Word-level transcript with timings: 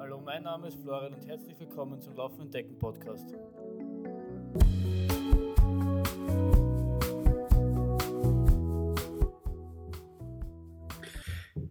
Hallo, 0.00 0.20
mein 0.24 0.44
Name 0.44 0.68
ist 0.68 0.80
Florian 0.80 1.12
und 1.12 1.26
herzlich 1.26 1.58
willkommen 1.58 2.00
zum 2.00 2.14
Laufen 2.14 2.42
und 2.42 2.54
Decken 2.54 2.78
Podcast. 2.78 3.34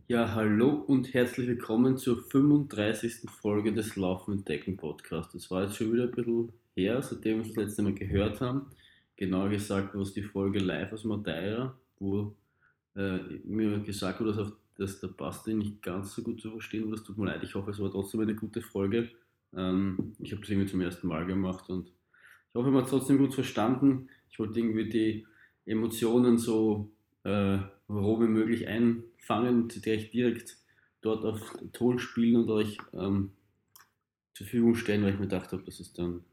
Ja, 0.08 0.36
hallo 0.36 0.72
und 0.88 1.14
herzlich 1.14 1.48
willkommen 1.48 1.98
zur 1.98 2.22
35. 2.22 3.30
Folge 3.30 3.72
des 3.72 3.96
Laufen 3.96 4.32
und 4.32 4.50
Decken 4.50 4.76
Podcasts. 4.76 5.32
Das 5.32 5.50
war 5.50 5.64
jetzt 5.64 5.78
schon 5.78 5.94
wieder 5.94 6.04
ein 6.04 6.12
bisschen 6.12 6.52
her, 6.76 7.02
seitdem 7.02 7.38
wir 7.38 7.46
das 7.46 7.56
letzte 7.56 7.82
Mal 7.82 7.94
gehört 7.94 8.42
haben. 8.42 8.70
Genauer 9.16 9.48
gesagt 9.50 9.96
war 9.96 10.02
es 10.02 10.12
die 10.12 10.24
Folge 10.24 10.60
live 10.60 10.92
aus 10.92 11.06
Madeira, 11.06 11.78
wo 11.98 12.36
äh, 12.98 13.20
mir 13.46 13.80
gesagt 13.80 14.20
wurde, 14.20 14.34
dass, 14.34 14.48
auf, 14.48 14.54
dass 14.78 15.00
der 15.00 15.08
Basti 15.10 15.54
nicht 15.54 15.82
ganz 15.82 16.14
so 16.14 16.22
gut 16.24 16.42
zu 16.42 16.52
verstehen 16.52 16.86
war. 16.86 16.92
Das 16.92 17.04
tut 17.04 17.18
mir 17.18 17.26
leid, 17.26 17.44
ich 17.44 17.56
hoffe, 17.56 17.72
es 17.72 17.80
war 17.80 17.92
trotzdem 17.92 18.22
eine 18.22 18.36
gute 18.36 18.62
Folge. 18.62 19.10
Ähm, 19.56 20.14
ich 20.20 20.32
habe 20.32 20.42
das 20.42 20.50
irgendwie 20.50 20.70
zum 20.70 20.82
ersten 20.82 21.08
Mal 21.08 21.26
gemacht 21.26 21.70
und 21.70 21.88
ich 21.88 22.56
hoffe, 22.56 22.70
man 22.70 22.78
hat 22.78 22.86
es 22.86 22.92
trotzdem 22.92 23.18
gut 23.18 23.34
verstanden. 23.34 24.10
Ich 24.30 24.40
wollte 24.40 24.60
irgendwie 24.60 24.90
die 24.90 25.28
Emotionen 25.66 26.38
so 26.38 26.92
äh, 27.24 27.60
roh 27.90 28.22
wie 28.22 28.28
möglich 28.28 28.68
einfangen 28.68 29.64
und 29.64 29.86
direkt, 29.86 30.14
direkt 30.14 30.58
dort 31.02 31.26
auf 31.26 31.58
Ton 31.74 32.00
spielen 32.00 32.44
und 32.44 32.50
euch 32.50 32.78
ähm, 32.94 33.32
zur 34.34 34.46
Verfügung 34.46 34.76
stellen, 34.76 35.04
weil 35.04 35.14
ich 35.14 35.20
mir 35.20 35.28
gedacht 35.28 35.52
habe, 35.52 35.64
das 35.64 35.80
ist 35.80 35.98
dann 35.98 36.24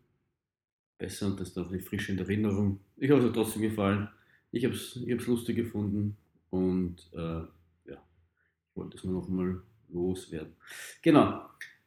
besser 0.98 1.26
und 1.26 1.40
das 1.40 1.48
ist 1.48 1.58
auch 1.58 1.68
eine 1.68 1.80
frische 1.80 2.16
Erinnerung. 2.16 2.80
Ich 2.96 3.10
habe 3.10 3.26
es 3.26 3.32
trotzdem 3.32 3.62
gefallen. 3.62 4.08
Ich 4.52 4.64
habe 4.64 4.74
es 4.74 4.96
ich 4.96 5.26
lustig 5.26 5.56
gefunden 5.56 6.16
und 6.50 7.10
äh, 7.12 7.42
wollte 8.74 8.96
es 8.96 9.04
nur 9.04 9.20
noch 9.20 9.28
mal 9.28 9.62
loswerden. 9.88 10.54
Genau. 11.02 11.42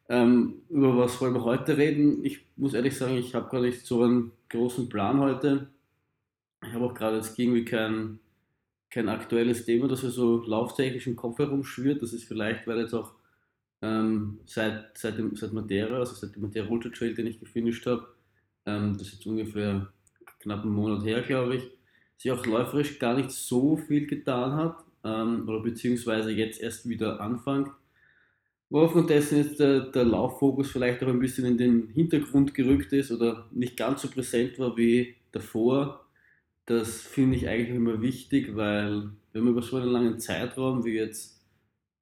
Ähm, 0.10 0.62
über 0.70 0.98
was 0.98 1.20
wollen 1.20 1.34
wir 1.34 1.44
heute 1.44 1.78
reden? 1.78 2.24
Ich 2.24 2.46
muss 2.56 2.74
ehrlich 2.74 2.98
sagen, 2.98 3.18
ich 3.18 3.36
habe 3.36 3.50
gar 3.50 3.62
nicht 3.62 3.86
so 3.86 4.04
einen 4.04 4.32
großen 4.50 4.88
Plan 4.88 5.20
heute. 5.20 5.68
Ich 6.64 6.74
habe 6.74 6.86
auch 6.86 6.94
gerade 6.94 7.18
jetzt 7.18 7.38
irgendwie 7.38 7.66
kein, 7.66 8.20
kein 8.90 9.10
aktuelles 9.10 9.66
Thema, 9.66 9.88
das 9.88 10.04
mir 10.04 10.10
so 10.10 10.44
lauftechnisch 10.46 11.08
im 11.08 11.18
Kopf 11.18 11.40
herumschwirrt. 11.40 12.02
Das 12.02 12.14
ist 12.14 12.24
vielleicht, 12.24 12.66
weil 12.68 12.80
jetzt 12.80 12.94
auch 12.94 13.14
ähm, 13.82 14.40
seit, 14.46 14.98
seit, 14.98 15.18
dem, 15.18 15.36
seit 15.36 15.52
Madeira, 15.52 15.98
also 15.98 16.16
seit 16.16 16.36
dem 16.36 16.44
Madeira 16.44 16.70
Ultra 16.70 16.90
Trail, 16.90 17.14
den 17.14 17.28
ich 17.28 17.40
gefinisht 17.40 17.86
habe, 17.86 18.08
ähm, 18.66 18.94
das 18.94 19.08
ist 19.08 19.14
jetzt 19.16 19.28
ungefähr 19.28 19.92
knapp 20.40 20.64
einen 20.64 20.74
Monat 20.74 21.04
her, 21.04 21.22
glaube 21.22 21.58
ich, 21.58 21.64
sich 22.18 22.32
auch 22.32 22.46
läuferisch 22.46 22.98
gar 22.98 23.16
nicht 23.16 23.32
so 23.32 23.76
viel 23.76 24.08
getan 24.08 24.54
hat 24.54 24.87
ähm, 25.04 25.48
oder 25.48 25.62
beziehungsweise 25.62 26.32
jetzt 26.32 26.62
erst 26.62 26.88
wieder 26.88 27.20
anfängt. 27.22 27.70
Wo 28.70 28.82
aufgrund 28.82 29.10
dessen 29.10 29.38
jetzt 29.38 29.60
der, 29.60 29.80
der 29.92 30.04
Lauffokus 30.04 30.70
vielleicht 30.72 31.02
auch 31.04 31.08
ein 31.08 31.20
bisschen 31.20 31.46
in 31.46 31.58
den 31.58 31.88
Hintergrund 31.90 32.54
gerückt 32.54 32.92
ist 32.92 33.12
oder 33.12 33.48
nicht 33.52 33.78
ganz 33.78 34.02
so 34.02 34.10
präsent 34.10 34.60
war 34.60 34.76
wie 34.76 35.16
davor. 35.32 36.06
Das 36.66 37.02
finde 37.02 37.38
ich 37.38 37.48
eigentlich 37.48 37.76
immer 37.76 38.02
wichtig, 38.02 38.56
weil 38.56 39.10
wenn 39.32 39.44
man 39.44 39.54
über 39.54 39.62
so 39.62 39.78
einen 39.78 39.90
langen 39.90 40.20
Zeitraum 40.20 40.84
wie 40.84 40.96
jetzt 40.96 41.42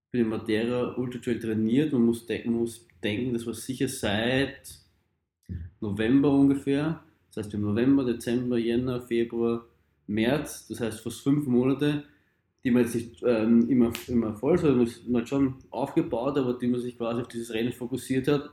für 0.09 0.17
den 0.17 0.29
Madeira 0.29 0.95
Ultra 0.97 1.19
Trail 1.19 1.39
trainiert, 1.39 1.93
man 1.93 2.01
muss, 2.03 2.27
man 2.27 2.53
muss 2.55 2.87
denken, 3.03 3.33
das 3.33 3.45
war 3.45 3.53
sicher 3.53 3.87
seit 3.87 4.79
November 5.81 6.31
ungefähr. 6.31 7.03
Das 7.27 7.45
heißt, 7.45 7.53
im 7.53 7.61
November, 7.61 8.05
Dezember, 8.05 8.57
Jänner, 8.57 9.01
Februar, 9.01 9.67
März, 10.07 10.67
das 10.67 10.79
heißt 10.79 11.01
fast 11.01 11.21
fünf 11.21 11.45
Monate, 11.47 12.05
die 12.65 12.71
man 12.71 12.81
jetzt 12.81 12.95
nicht 12.95 13.23
ähm, 13.23 13.69
immer, 13.69 13.93
immer 14.07 14.33
voll, 14.33 14.57
sondern 14.57 14.89
man 15.07 15.21
hat 15.21 15.29
schon 15.29 15.55
aufgebaut, 15.69 16.35
aber 16.37 16.57
die 16.57 16.67
man 16.67 16.81
sich 16.81 16.97
quasi 16.97 17.21
auf 17.21 17.27
dieses 17.27 17.53
Rennen 17.53 17.71
fokussiert 17.71 18.27
hat, 18.27 18.49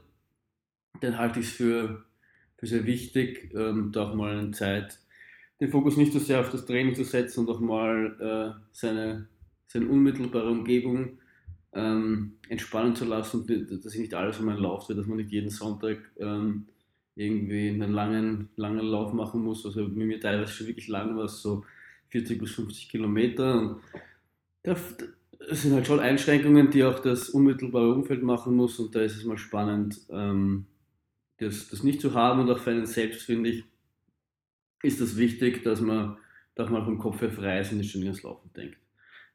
dann 1.01 1.19
halte 1.19 1.41
ich 1.41 1.47
es 1.47 1.53
für, 1.53 2.05
für 2.59 2.67
sehr 2.67 2.85
wichtig, 2.85 3.51
ähm, 3.55 3.91
da 3.91 4.11
auch 4.11 4.15
mal 4.15 4.37
eine 4.37 4.51
Zeit, 4.51 5.01
den 5.61 5.71
Fokus 5.71 5.97
nicht 5.97 6.13
so 6.13 6.19
sehr 6.19 6.41
auf 6.41 6.51
das 6.51 6.67
Training 6.67 6.95
zu 6.95 7.05
setzen 7.05 7.41
und 7.41 7.51
auch 7.51 7.61
mal 7.61 8.17
äh, 8.21 8.63
seine, 8.73 9.29
seine 9.67 9.89
unmittelbare 9.89 10.51
Umgebung 10.51 11.19
ähm, 11.73 12.35
entspannen 12.51 12.95
zu 12.95 13.07
lassen, 13.07 13.47
dass 13.47 13.93
sich 13.93 14.01
nicht 14.03 14.15
alles 14.15 14.39
um 14.41 14.49
einen 14.51 14.59
Lauf 14.59 14.87
dreht, 14.87 14.99
dass 14.99 15.07
man 15.07 15.17
nicht 15.17 15.33
jeden 15.33 15.49
Sonntag 15.49 15.99
ähm, 16.19 16.67
irgendwie 17.15 17.71
einen 17.71 17.93
langen, 17.93 18.51
langen 18.57 18.85
Lauf 18.85 19.15
machen 19.15 19.43
muss. 19.43 19.65
Also 19.65 19.85
mit 19.85 20.07
mir 20.07 20.21
teilweise 20.21 20.53
schon 20.53 20.67
wirklich 20.67 20.89
lang 20.89 21.17
war, 21.17 21.29
so 21.29 21.65
40 22.13 22.39
bis 22.39 22.53
50 22.53 22.89
Kilometer. 22.91 23.59
Und 23.59 23.81
das 24.63 25.63
sind 25.63 25.75
halt 25.75 25.87
schon 25.87 26.01
Einschränkungen, 26.01 26.71
die 26.71 26.85
auch 26.85 27.01
das 27.01 27.31
unmittelbare 27.31 27.93
Umfeld 27.93 28.23
machen 28.23 28.55
muss. 28.55 28.79
Und 28.79 28.95
da 28.95 29.01
ist 29.01 29.17
es 29.17 29.25
mal 29.25 29.39
spannend, 29.39 30.01
ähm, 30.11 30.67
das, 31.39 31.69
das 31.69 31.83
nicht 31.83 32.01
zu 32.01 32.15
haben. 32.15 32.41
Und 32.41 32.51
auch 32.51 32.59
für 32.59 32.71
einen 32.71 32.87
selbst, 32.87 33.23
finde 33.23 33.51
ich, 33.51 33.65
ist 34.83 35.01
das 35.01 35.17
wichtig, 35.17 35.63
dass 35.63 35.81
man, 35.81 36.17
dass 36.55 36.71
man 36.71 36.85
vom 36.85 36.99
Kopf 36.99 37.21
her 37.21 37.31
frei 37.31 37.61
ist 37.61 37.73
und 37.73 37.79
nicht 37.79 37.93
schon 37.93 38.03
ins 38.03 38.23
Laufen 38.23 38.51
denkt. 38.55 38.79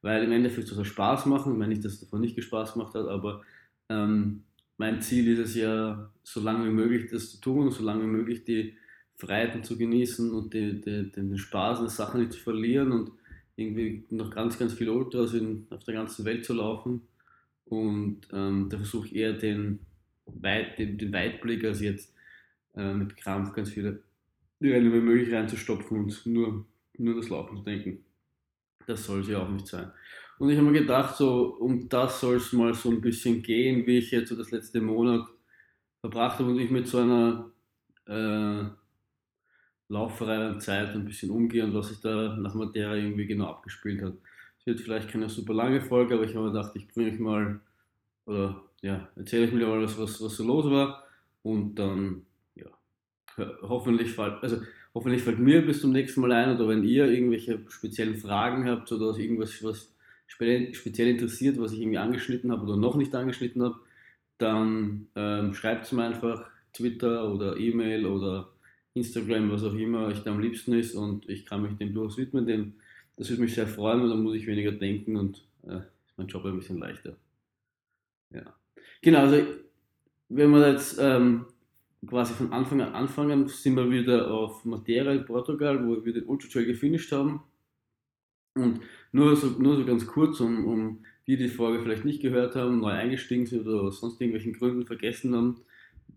Weil 0.01 0.23
im 0.23 0.31
Endeffekt 0.31 0.67
soll 0.67 0.81
es 0.81 0.88
Spaß 0.88 1.25
machen. 1.25 1.61
Ich 1.61 1.67
nicht, 1.67 1.85
dass 1.85 1.94
es 1.94 2.01
davon 2.01 2.21
nicht 2.21 2.41
Spaß 2.41 2.73
gemacht 2.73 2.94
hat, 2.94 3.07
aber 3.07 3.44
ähm, 3.89 4.44
mein 4.77 5.01
Ziel 5.01 5.27
ist 5.27 5.39
es 5.39 5.55
ja, 5.55 6.11
so 6.23 6.39
lange 6.39 6.67
wie 6.67 6.73
möglich 6.73 7.09
das 7.09 7.31
zu 7.31 7.41
tun, 7.41 7.71
so 7.71 7.83
lange 7.83 8.03
wie 8.03 8.07
möglich 8.07 8.44
die 8.44 8.77
Freiheiten 9.15 9.63
zu 9.63 9.77
genießen 9.77 10.31
und 10.31 10.53
die, 10.53 10.79
die, 10.79 11.11
den 11.11 11.38
Spaß 11.38 11.79
an 11.79 11.85
der 11.85 11.91
Sache 11.91 12.19
nicht 12.19 12.33
zu 12.33 12.39
verlieren 12.39 12.91
und 12.91 13.11
irgendwie 13.57 14.06
noch 14.12 14.29
ganz, 14.29 14.57
ganz 14.57 14.73
viele 14.73 14.94
Ultras 14.94 15.34
in, 15.34 15.68
auf 15.72 15.84
der 15.84 15.95
ganzen 15.95 16.23
Welt 16.23 16.45
zu 16.45 16.53
laufen. 16.53 17.01
Und 17.66 18.22
ähm, 18.31 18.69
da 18.69 18.78
versuche 18.78 19.07
ich 19.07 19.16
eher 19.16 19.34
den, 19.34 19.79
Weit, 20.25 20.78
den, 20.79 20.97
den 20.97 21.12
Weitblick 21.12 21.66
als 21.66 21.81
jetzt 21.81 22.13
äh, 22.75 22.94
mit 22.94 23.18
Krampf 23.18 23.53
ganz 23.53 23.72
viele 23.72 24.01
Rennen 24.62 24.94
wie 24.94 25.01
möglich 25.01 25.34
reinzustopfen 25.34 26.00
und 26.00 26.25
nur, 26.25 26.66
nur 26.97 27.16
das 27.16 27.29
Laufen 27.29 27.57
zu 27.57 27.63
denken. 27.63 28.06
Das 28.85 29.06
soll 29.06 29.22
es 29.22 29.28
ja 29.28 29.40
auch 29.40 29.50
nicht 29.50 29.68
sein. 29.68 29.91
Und 30.39 30.50
ich 30.50 30.57
habe 30.57 30.69
mir 30.69 30.79
gedacht, 30.79 31.16
so 31.18 31.56
um 31.59 31.89
das 31.89 32.19
soll 32.19 32.35
es 32.35 32.53
mal 32.53 32.74
so 32.74 32.89
ein 32.89 33.01
bisschen 33.01 33.41
gehen, 33.41 33.85
wie 33.88 33.97
ich 33.97 34.12
jetzt 34.12 34.29
so 34.29 34.35
das 34.35 34.51
letzte 34.51 34.81
Monat 34.81 35.28
verbracht 36.00 36.39
habe 36.39 36.51
und 36.51 36.59
ich 36.59 36.69
mit 36.69 36.88
so 36.88 37.00
einer 37.00 37.51
äh, 38.06 38.69
lauffreien 39.90 40.59
Zeit 40.59 40.90
ein 40.90 41.06
bisschen 41.06 41.31
umgehe 41.31 41.64
und 41.64 41.74
was 41.74 41.90
sich 41.90 42.02
da 42.02 42.36
nach 42.38 42.53
Materia 42.53 42.96
irgendwie 42.96 43.25
genau 43.25 43.48
abgespielt 43.48 44.02
hat. 44.02 44.14
Es 44.59 44.66
wird 44.66 44.81
vielleicht 44.81 45.09
keine 45.09 45.30
super 45.30 45.53
lange 45.53 45.81
Folge, 45.81 46.16
aber 46.16 46.24
ich 46.24 46.36
habe 46.36 46.46
mir 46.46 46.52
gedacht, 46.52 46.75
ich 46.75 46.88
bringe 46.88 47.12
euch 47.12 47.20
mal, 47.20 47.59
oder 48.25 48.62
ja, 48.81 49.08
erzähle 49.16 49.48
mir 49.48 49.68
mal 49.68 49.81
was, 49.81 49.98
was, 49.98 50.22
was 50.22 50.36
so 50.36 50.44
los 50.44 50.66
war 50.70 51.03
und 51.44 51.75
dann, 51.75 52.24
ja, 52.56 52.68
hoffentlich 53.62 54.12
fällt, 54.12 54.44
also 54.44 54.58
hoffentlich 54.94 55.24
fällt 55.24 55.40
mir 55.40 55.66
bis 55.66 55.81
zum 55.81 55.92
nächsten 55.94 56.22
Mal 56.22 56.34
ein 56.34 56.56
oder 56.56 56.68
wenn 56.68 56.84
ihr 56.84 57.06
irgendwelche 57.06 57.59
speziellen 57.69 58.18
Fragen 58.18 58.68
habt 58.69 58.92
oder 58.92 59.18
irgendwas, 59.18 59.64
was 59.64 59.94
speziell 60.28 61.08
interessiert, 61.08 61.59
was 61.59 61.72
ich 61.72 61.80
irgendwie 61.80 61.98
angeschnitten 61.98 62.52
habe 62.52 62.64
oder 62.64 62.75
noch 62.75 62.96
nicht 62.96 63.16
angeschnitten 63.16 63.64
habe, 63.64 63.80
dann 64.38 65.08
ähm, 65.16 65.54
schreibt 65.54 65.86
es 65.86 65.92
mir 65.94 66.04
einfach 66.04 66.46
Twitter 66.74 67.34
oder 67.34 67.58
E-Mail 67.58 68.06
oder 68.06 68.50
Instagram, 68.97 69.52
was 69.52 69.63
auch 69.63 69.74
immer 69.74 70.08
euch 70.08 70.24
da 70.24 70.31
am 70.31 70.40
liebsten 70.40 70.74
ist 70.74 70.96
und 70.96 71.28
ich 71.30 71.46
kann 71.46 71.62
mich 71.62 71.78
dem 71.78 71.94
durchaus 71.94 72.18
widmen, 72.18 72.46
denn 72.46 72.74
das 73.16 73.30
würde 73.30 73.41
mich 73.41 73.56
sehr 73.56 73.68
freuen 73.68 74.02
und 74.02 74.09
dann 74.09 74.24
muss 74.24 74.35
ich 74.35 74.47
weniger 74.47 74.72
denken 74.72 75.16
und 75.16 75.44
äh, 75.63 75.78
ist 75.78 76.18
mein 76.18 76.28
Job 76.28 76.46
ein 76.46 76.58
bisschen 76.58 76.78
leichter. 76.78 77.16
Ja. 78.34 78.53
Genau, 79.02 79.19
also 79.19 79.41
wenn 80.30 80.52
wir 80.52 80.72
jetzt 80.72 80.97
ähm, 81.00 81.46
quasi 82.06 82.34
von 82.34 82.52
Anfang 82.52 82.81
an 82.81 82.94
anfangen, 82.94 83.47
sind 83.47 83.75
wir 83.75 83.90
wieder 83.90 84.31
auf 84.31 84.66
Madeira 84.66 85.12
in 85.13 85.25
Portugal, 85.25 85.86
wo 85.86 86.03
wir 86.03 86.13
den 86.13 86.25
Ultra 86.25 86.50
Trail 86.50 86.66
gefinisht 86.66 87.12
haben. 87.12 87.41
Und 88.56 88.81
nur 89.12 89.36
so, 89.36 89.47
nur 89.59 89.78
so 89.78 89.86
ganz 89.86 90.06
kurz, 90.06 90.40
um, 90.40 90.66
um 90.66 91.06
die 91.28 91.38
die 91.38 91.47
Folge 91.47 91.84
vielleicht 91.84 92.06
nicht 92.06 92.22
gehört 92.22 92.56
haben, 92.56 92.80
neu 92.80 92.91
eingestiegen 92.91 93.46
sind 93.46 93.68
oder 93.68 93.81
aus 93.81 94.00
sonst 94.00 94.19
irgendwelchen 94.19 94.53
Gründen 94.53 94.86
vergessen 94.86 95.36
haben, 95.36 95.62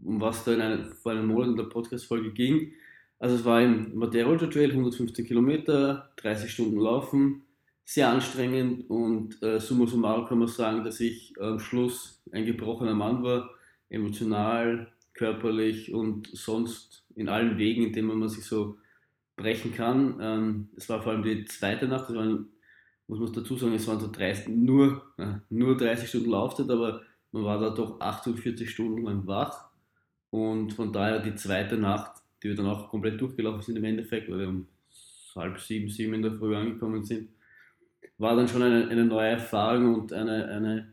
um 0.05 0.20
was 0.20 0.44
da 0.44 0.55
in 0.55 0.61
eine, 0.61 0.85
vor 0.85 1.12
einem 1.12 1.26
Monat 1.26 1.49
in 1.49 1.56
der 1.56 1.64
Podcast-Folge 1.64 2.32
ging. 2.32 2.73
Also 3.19 3.37
es 3.37 3.44
war 3.44 3.61
im 3.61 3.94
Madeira 3.97 4.35
Trail, 4.47 4.70
115 4.70 5.26
Kilometer, 5.26 6.11
30 6.17 6.50
Stunden 6.50 6.79
Laufen, 6.79 7.43
sehr 7.85 8.08
anstrengend 8.08 8.88
und 8.88 9.43
äh, 9.43 9.58
summa 9.58 9.87
summarum 9.87 10.26
kann 10.26 10.38
man 10.38 10.49
sagen, 10.49 10.85
dass 10.85 11.00
ich 11.00 11.35
am 11.41 11.58
Schluss 11.58 12.23
ein 12.32 12.47
gebrochener 12.47 12.94
Mann 12.94 13.23
war, 13.23 13.50
emotional, 13.88 14.93
körperlich 15.12 15.93
und 15.93 16.29
sonst 16.32 17.05
in 17.14 17.29
allen 17.29 17.58
Wegen, 17.58 17.82
in 17.85 17.93
denen 17.93 18.08
man 18.08 18.29
sich 18.29 18.44
so 18.44 18.79
brechen 19.37 19.75
kann. 19.75 20.19
Ähm, 20.20 20.69
es 20.76 20.88
war 20.88 21.02
vor 21.02 21.12
allem 21.12 21.23
die 21.23 21.44
zweite 21.47 21.88
Nacht, 21.88 22.08
das 22.08 22.17
waren, 22.17 22.49
muss 23.06 23.19
man 23.19 23.32
dazu 23.32 23.56
sagen, 23.56 23.75
es 23.75 23.87
waren 23.87 24.00
so 24.00 24.11
30, 24.11 24.49
nur, 24.49 25.02
äh, 25.19 25.35
nur 25.50 25.76
30 25.76 26.08
Stunden 26.08 26.31
Laufzeit, 26.31 26.70
aber 26.70 27.02
man 27.32 27.44
war 27.44 27.58
da 27.58 27.70
doch 27.70 28.00
48 28.00 28.70
Stunden 28.70 29.05
lang 29.05 29.26
wach. 29.26 29.69
Und 30.30 30.72
von 30.72 30.92
daher 30.92 31.20
die 31.20 31.34
zweite 31.34 31.76
Nacht, 31.76 32.22
die 32.42 32.48
wir 32.48 32.56
dann 32.56 32.66
auch 32.66 32.88
komplett 32.88 33.20
durchgelaufen 33.20 33.62
sind 33.62 33.76
im 33.76 33.84
Endeffekt, 33.84 34.30
weil 34.30 34.38
wir 34.38 34.48
um 34.48 34.68
halb 35.34 35.58
sieben, 35.60 35.88
sieben 35.88 36.14
in 36.14 36.22
der 36.22 36.32
Früh 36.32 36.54
angekommen 36.54 37.04
sind, 37.04 37.30
war 38.18 38.36
dann 38.36 38.48
schon 38.48 38.62
eine, 38.62 38.88
eine 38.88 39.04
neue 39.04 39.30
Erfahrung 39.30 39.94
und 39.94 40.12
eine, 40.12 40.46
eine, 40.48 40.92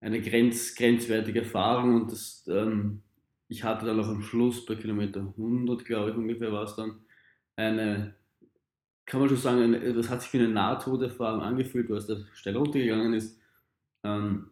eine 0.00 0.20
grenz, 0.20 0.74
grenzwertige 0.74 1.40
Erfahrung 1.40 2.02
und 2.02 2.12
das, 2.12 2.44
ähm, 2.48 3.02
ich 3.48 3.64
hatte 3.64 3.86
dann 3.86 4.00
auch 4.00 4.08
am 4.08 4.22
Schluss 4.22 4.64
bei 4.64 4.74
Kilometer 4.74 5.20
100, 5.20 5.84
glaube 5.84 6.10
ich, 6.10 6.16
ungefähr 6.16 6.52
war 6.52 6.64
es 6.64 6.76
dann, 6.76 7.00
eine, 7.56 8.14
kann 9.06 9.20
man 9.20 9.28
schon 9.28 9.38
sagen, 9.38 9.62
eine, 9.62 9.94
das 9.94 10.08
hat 10.08 10.22
sich 10.22 10.32
wie 10.32 10.38
eine 10.38 10.48
Nahtoderfahrung 10.48 11.42
angefühlt, 11.42 11.90
weil 11.90 11.98
es 11.98 12.06
da 12.06 12.16
steil 12.32 12.56
runtergegangen 12.56 13.14
ist. 13.14 13.38
Ähm, 14.02 14.50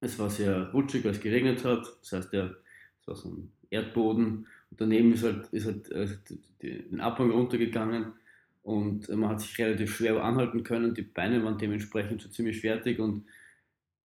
es 0.00 0.18
war 0.18 0.30
sehr 0.30 0.70
rutschig, 0.72 1.04
weil 1.04 1.12
es 1.12 1.20
geregnet 1.20 1.64
hat, 1.64 1.86
das 2.00 2.12
heißt, 2.12 2.32
der, 2.32 2.56
so 3.14 3.28
ein 3.28 3.52
Erdboden 3.70 4.46
und 4.70 4.80
daneben 4.80 5.12
ist 5.12 5.22
halt, 5.22 5.48
ist 5.52 5.66
halt 5.66 5.90
äh, 5.90 6.08
den 6.62 7.00
Abhang 7.00 7.30
runtergegangen 7.30 8.14
und 8.62 9.08
man 9.08 9.30
hat 9.30 9.40
sich 9.40 9.56
relativ 9.58 9.94
schwer 9.94 10.22
anhalten 10.24 10.64
können, 10.64 10.94
die 10.94 11.02
Beine 11.02 11.44
waren 11.44 11.58
dementsprechend 11.58 12.22
schon 12.22 12.32
ziemlich 12.32 12.60
fertig 12.60 12.98
und 12.98 13.24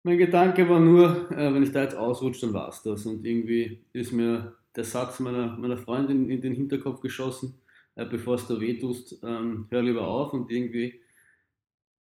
mein 0.07 0.17
Gedanke 0.17 0.69
war 0.69 0.79
nur, 0.79 1.29
äh, 1.31 1.53
wenn 1.53 1.63
ich 1.63 1.71
da 1.73 1.83
jetzt 1.83 1.95
ausrutsche, 1.95 2.45
dann 2.45 2.53
war 2.53 2.69
es 2.69 2.81
das. 2.81 3.05
Und 3.05 3.25
irgendwie 3.25 3.83
ist 3.91 4.13
mir 4.13 4.55
der 4.73 4.85
Satz 4.85 5.19
meiner, 5.19 5.57
meiner 5.57 5.77
Freundin 5.77 6.29
in 6.29 6.41
den 6.41 6.53
Hinterkopf 6.53 7.01
geschossen, 7.01 7.55
äh, 7.95 8.05
bevor 8.05 8.35
es 8.35 8.47
da 8.47 8.59
weh 8.59 8.79
tust, 8.79 9.19
ähm, 9.23 9.67
hör 9.69 9.81
lieber 9.81 10.07
auf. 10.07 10.31
Und 10.31 10.49
irgendwie 10.49 11.01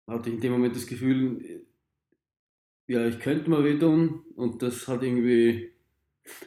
hatte 0.08 0.30
ich 0.30 0.34
in 0.34 0.40
dem 0.40 0.52
Moment 0.52 0.74
das 0.74 0.86
Gefühl, 0.88 1.64
ja, 2.88 3.06
ich 3.06 3.20
könnte 3.20 3.48
mal 3.48 3.62
weh 3.62 3.78
tun. 3.78 4.24
Und 4.34 4.62
das 4.62 4.88
hat 4.88 5.02
irgendwie, 5.02 5.71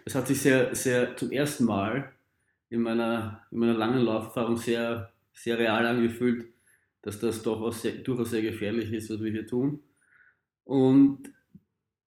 es 0.06 0.16
hat 0.16 0.27
sich 0.27 0.42
sehr, 0.42 0.74
sehr 0.75 1.16
zum 1.18 1.31
ersten 1.31 1.66
Mal 1.66 2.12
in 2.69 2.81
meiner, 2.81 3.45
in 3.51 3.60
meiner 3.60 3.74
langen 3.74 4.01
Lauferfahrung 4.01 4.57
sehr, 4.57 5.12
sehr 5.33 5.57
real 5.57 5.86
angefühlt, 5.86 6.48
dass 7.01 7.19
das 7.19 7.44
doch 7.44 7.72
sehr, 7.72 7.94
durchaus 7.94 8.31
sehr 8.31 8.42
gefährlich 8.42 8.92
ist, 8.92 9.10
was 9.10 9.22
wir 9.22 9.31
hier 9.31 9.48
tun. 9.48 9.80
Und 10.63 11.31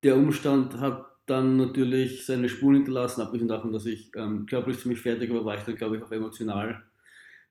der 0.03 0.17
Umstand 0.17 0.79
hat 0.81 1.07
dann 1.27 1.57
natürlich 1.57 2.25
seine 2.25 2.49
Spuren 2.49 2.77
hinterlassen, 2.77 3.21
abgesehen 3.21 3.49
davon, 3.49 3.73
dass 3.73 3.87
ich 3.87 4.11
ähm, 4.17 4.47
körperlich 4.47 4.81
ziemlich 4.81 5.01
fertig 5.01 5.33
war, 5.33 5.45
war 5.45 5.57
ich 5.57 5.63
dann, 5.63 5.77
glaube 5.77 5.97
ich, 5.97 6.03
auch 6.03 6.11
emotional 6.11 6.83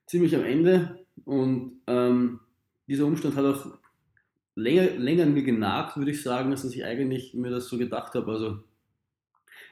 ziemlich 0.06 0.34
am 0.34 0.44
Ende. 0.44 1.04
Und 1.24 1.80
ähm, 1.86 2.40
dieser 2.88 3.06
Umstand 3.06 3.36
hat 3.36 3.44
auch 3.44 3.78
länger, 4.56 4.90
länger 4.96 5.24
an 5.24 5.34
mir 5.34 5.42
genagt, 5.42 5.96
würde 5.96 6.10
ich 6.10 6.22
sagen, 6.22 6.50
als 6.50 6.62
dass 6.62 6.74
ich 6.74 6.84
eigentlich 6.84 7.34
mir 7.34 7.50
das 7.50 7.68
so 7.68 7.78
gedacht 7.78 8.14
habe. 8.14 8.32
Also 8.32 8.64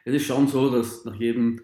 es 0.07 0.15
ist 0.15 0.27
schon 0.27 0.49
so, 0.49 0.71
dass 0.71 1.05
nach 1.05 1.17
jedem 1.17 1.61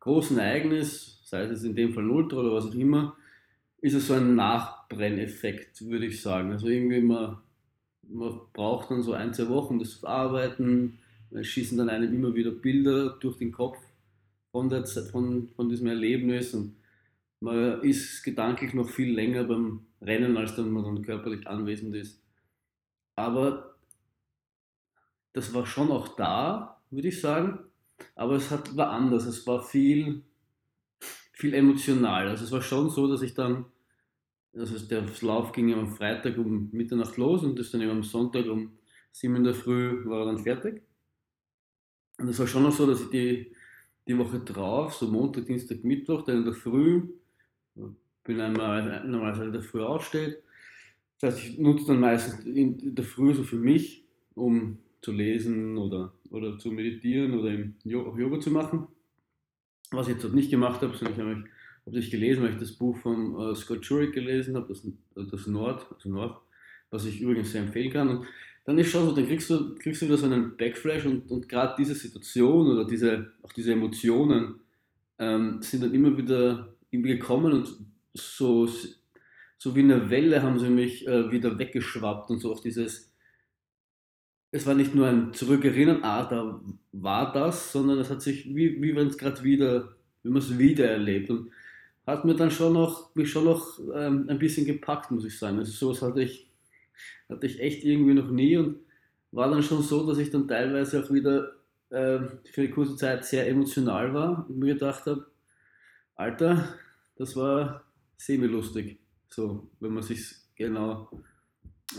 großen 0.00 0.38
Ereignis, 0.38 1.20
sei 1.24 1.42
es 1.42 1.64
in 1.64 1.74
dem 1.74 1.92
Fall 1.92 2.04
ein 2.04 2.10
Ultra 2.10 2.38
oder 2.38 2.52
was 2.52 2.66
auch 2.66 2.74
immer, 2.74 3.16
ist 3.80 3.94
es 3.94 4.06
so 4.06 4.14
ein 4.14 4.36
Nachbrenneffekt, 4.36 5.88
würde 5.88 6.06
ich 6.06 6.22
sagen. 6.22 6.52
Also 6.52 6.68
irgendwie 6.68 7.00
man 7.00 7.38
man 8.08 8.40
braucht 8.52 8.90
dann 8.90 9.02
so 9.02 9.12
ein, 9.12 9.34
zwei 9.34 9.48
Wochen, 9.48 9.78
das 9.78 9.90
zu 9.90 9.98
verarbeiten. 10.00 10.98
Schießen 11.40 11.76
dann 11.76 11.88
einem 11.88 12.14
immer 12.14 12.34
wieder 12.34 12.50
Bilder 12.50 13.10
durch 13.20 13.36
den 13.38 13.52
Kopf 13.52 13.78
von, 14.52 14.68
der, 14.68 14.86
von, 14.86 15.48
von 15.56 15.68
diesem 15.68 15.88
Erlebnis 15.88 16.54
und 16.54 16.76
man 17.40 17.82
ist 17.82 18.22
gedanklich 18.22 18.72
noch 18.72 18.88
viel 18.88 19.12
länger 19.12 19.44
beim 19.44 19.86
Rennen, 20.00 20.36
als 20.36 20.56
dann 20.56 20.70
man 20.70 20.84
dann 20.84 21.02
körperlich 21.02 21.46
anwesend 21.46 21.94
ist. 21.94 22.22
Aber 23.16 23.76
das 25.32 25.52
war 25.52 25.66
schon 25.66 25.90
auch 25.90 26.16
da, 26.16 26.80
würde 26.90 27.08
ich 27.08 27.20
sagen. 27.20 27.58
Aber 28.14 28.34
es 28.34 28.50
hat, 28.50 28.76
war 28.76 28.90
anders. 28.90 29.26
Es 29.26 29.46
war 29.46 29.62
viel, 29.62 30.22
viel 31.32 31.54
emotional. 31.54 32.28
Also 32.28 32.44
es 32.44 32.52
war 32.52 32.62
schon 32.62 32.90
so, 32.90 33.08
dass 33.08 33.22
ich 33.22 33.34
dann 33.34 33.66
also 34.58 34.78
der 34.86 35.04
Lauf 35.20 35.52
ging 35.52 35.72
am 35.74 35.88
Freitag 35.88 36.38
um 36.38 36.70
Mitternacht 36.72 37.16
los 37.16 37.42
und 37.42 37.58
ist 37.58 37.74
dann 37.74 37.82
eben 37.82 37.90
am 37.90 38.02
Sonntag 38.02 38.46
um 38.46 38.72
7 39.12 39.36
in 39.36 39.44
der 39.44 39.54
Früh 39.54 40.04
war 40.06 40.20
er 40.20 40.26
dann 40.26 40.38
fertig. 40.38 40.82
Und 42.18 42.28
es 42.28 42.38
war 42.38 42.46
schon 42.46 42.62
noch 42.62 42.72
so, 42.72 42.86
dass 42.86 43.02
ich 43.02 43.10
die, 43.10 43.52
die 44.06 44.16
Woche 44.16 44.40
drauf, 44.40 44.94
so 44.94 45.08
Montag, 45.08 45.46
Dienstag, 45.46 45.84
Mittwoch, 45.84 46.22
dann 46.22 46.38
in 46.38 46.44
der 46.44 46.54
Früh, 46.54 47.08
bin 48.24 48.40
einmal 48.40 49.06
normalerweise 49.06 49.44
in 49.44 49.52
der 49.52 49.62
Früh 49.62 49.82
aufsteht. 49.82 50.42
Das 51.20 51.34
heißt, 51.34 51.46
ich 51.46 51.58
nutze 51.58 51.86
dann 51.88 52.00
meistens 52.00 52.44
in 52.44 52.94
der 52.94 53.04
Früh 53.04 53.34
so 53.34 53.42
für 53.42 53.56
mich, 53.56 54.04
um 54.34 54.78
zu 55.02 55.12
lesen 55.12 55.78
oder, 55.78 56.12
oder 56.30 56.58
zu 56.58 56.70
meditieren 56.70 57.38
oder 57.38 57.50
auch 58.00 58.18
Yoga 58.18 58.40
zu 58.40 58.50
machen. 58.50 58.88
Was 59.90 60.08
ich 60.08 60.14
jetzt 60.14 60.34
nicht 60.34 60.50
gemacht 60.50 60.82
habe, 60.82 60.96
sondern 60.96 61.14
ich 61.14 61.20
habe 61.20 61.44
habe 61.86 61.98
ich 61.98 62.10
gelesen, 62.10 62.42
weil 62.42 62.50
ich 62.50 62.58
das 62.58 62.72
Buch 62.72 62.96
von 62.96 63.38
äh, 63.38 63.54
Scott 63.54 63.84
Jurek 63.84 64.12
gelesen 64.12 64.56
habe, 64.56 64.66
das, 64.68 64.86
das 65.30 65.46
Nord, 65.46 65.86
also 65.92 66.08
Nord, 66.08 66.36
was 66.90 67.04
ich 67.04 67.20
übrigens 67.20 67.52
sehr 67.52 67.62
empfehlen 67.62 67.92
kann. 67.92 68.08
Und 68.08 68.26
dann 68.64 68.78
ist 68.78 68.90
schon 68.90 69.04
so, 69.04 69.14
dann 69.14 69.26
kriegst 69.26 69.48
du, 69.48 69.76
kriegst 69.76 70.02
du 70.02 70.06
wieder 70.06 70.16
so 70.16 70.26
einen 70.26 70.56
Backflash 70.56 71.06
und, 71.06 71.30
und 71.30 71.48
gerade 71.48 71.74
diese 71.78 71.94
Situation 71.94 72.66
oder 72.66 72.84
diese, 72.84 73.32
auch 73.42 73.52
diese 73.52 73.72
Emotionen 73.72 74.56
ähm, 75.18 75.62
sind 75.62 75.84
dann 75.84 75.94
immer 75.94 76.16
wieder 76.16 76.74
gekommen 76.90 77.52
und 77.52 77.76
so, 78.14 78.68
so 79.58 79.76
wie 79.76 79.80
eine 79.80 80.10
Welle 80.10 80.42
haben 80.42 80.58
sie 80.58 80.70
mich 80.70 81.06
äh, 81.06 81.30
wieder 81.30 81.58
weggeschwappt 81.58 82.30
und 82.30 82.40
so 82.40 82.52
auch 82.52 82.60
dieses, 82.60 83.12
es 84.56 84.66
war 84.66 84.74
nicht 84.74 84.94
nur 84.94 85.06
ein 85.06 85.34
Zurückerinnern, 85.34 86.02
ah, 86.02 86.24
da 86.24 86.60
war 86.92 87.32
das, 87.32 87.72
sondern 87.72 87.98
es 87.98 88.08
hat 88.08 88.22
sich, 88.22 88.46
wie, 88.54 88.80
wie 88.80 88.96
wenn 88.96 89.08
es 89.08 89.18
gerade 89.18 89.42
wieder, 89.42 89.96
wie 90.22 90.30
man 90.30 90.40
es 90.40 90.58
wieder 90.58 90.88
erlebt. 90.90 91.30
Und 91.30 91.50
hat 92.06 92.24
mir 92.24 92.34
dann 92.34 92.50
schon 92.50 92.72
noch, 92.72 93.14
mich 93.14 93.30
schon 93.30 93.44
noch 93.44 93.78
ähm, 93.94 94.26
ein 94.28 94.38
bisschen 94.38 94.64
gepackt, 94.64 95.10
muss 95.10 95.26
ich 95.26 95.38
sagen. 95.38 95.58
Also 95.58 95.72
sowas 95.72 96.00
hatte 96.00 96.22
ich, 96.22 96.48
hatte 97.28 97.46
ich 97.46 97.60
echt 97.60 97.84
irgendwie 97.84 98.14
noch 98.14 98.30
nie 98.30 98.56
und 98.56 98.78
war 99.32 99.50
dann 99.50 99.62
schon 99.62 99.82
so, 99.82 100.06
dass 100.06 100.18
ich 100.18 100.30
dann 100.30 100.48
teilweise 100.48 101.04
auch 101.04 101.12
wieder 101.12 101.52
äh, 101.90 102.20
für 102.50 102.62
eine 102.62 102.70
kurze 102.70 102.96
Zeit 102.96 103.24
sehr 103.26 103.46
emotional 103.48 104.14
war 104.14 104.46
und 104.48 104.58
mir 104.58 104.74
gedacht 104.74 105.04
habe, 105.06 105.26
Alter, 106.14 106.74
das 107.16 107.36
war 107.36 107.84
semi-lustig, 108.16 108.98
so, 109.28 109.68
wenn 109.80 109.92
man 109.92 110.02
sich 110.02 110.34
genau 110.54 111.10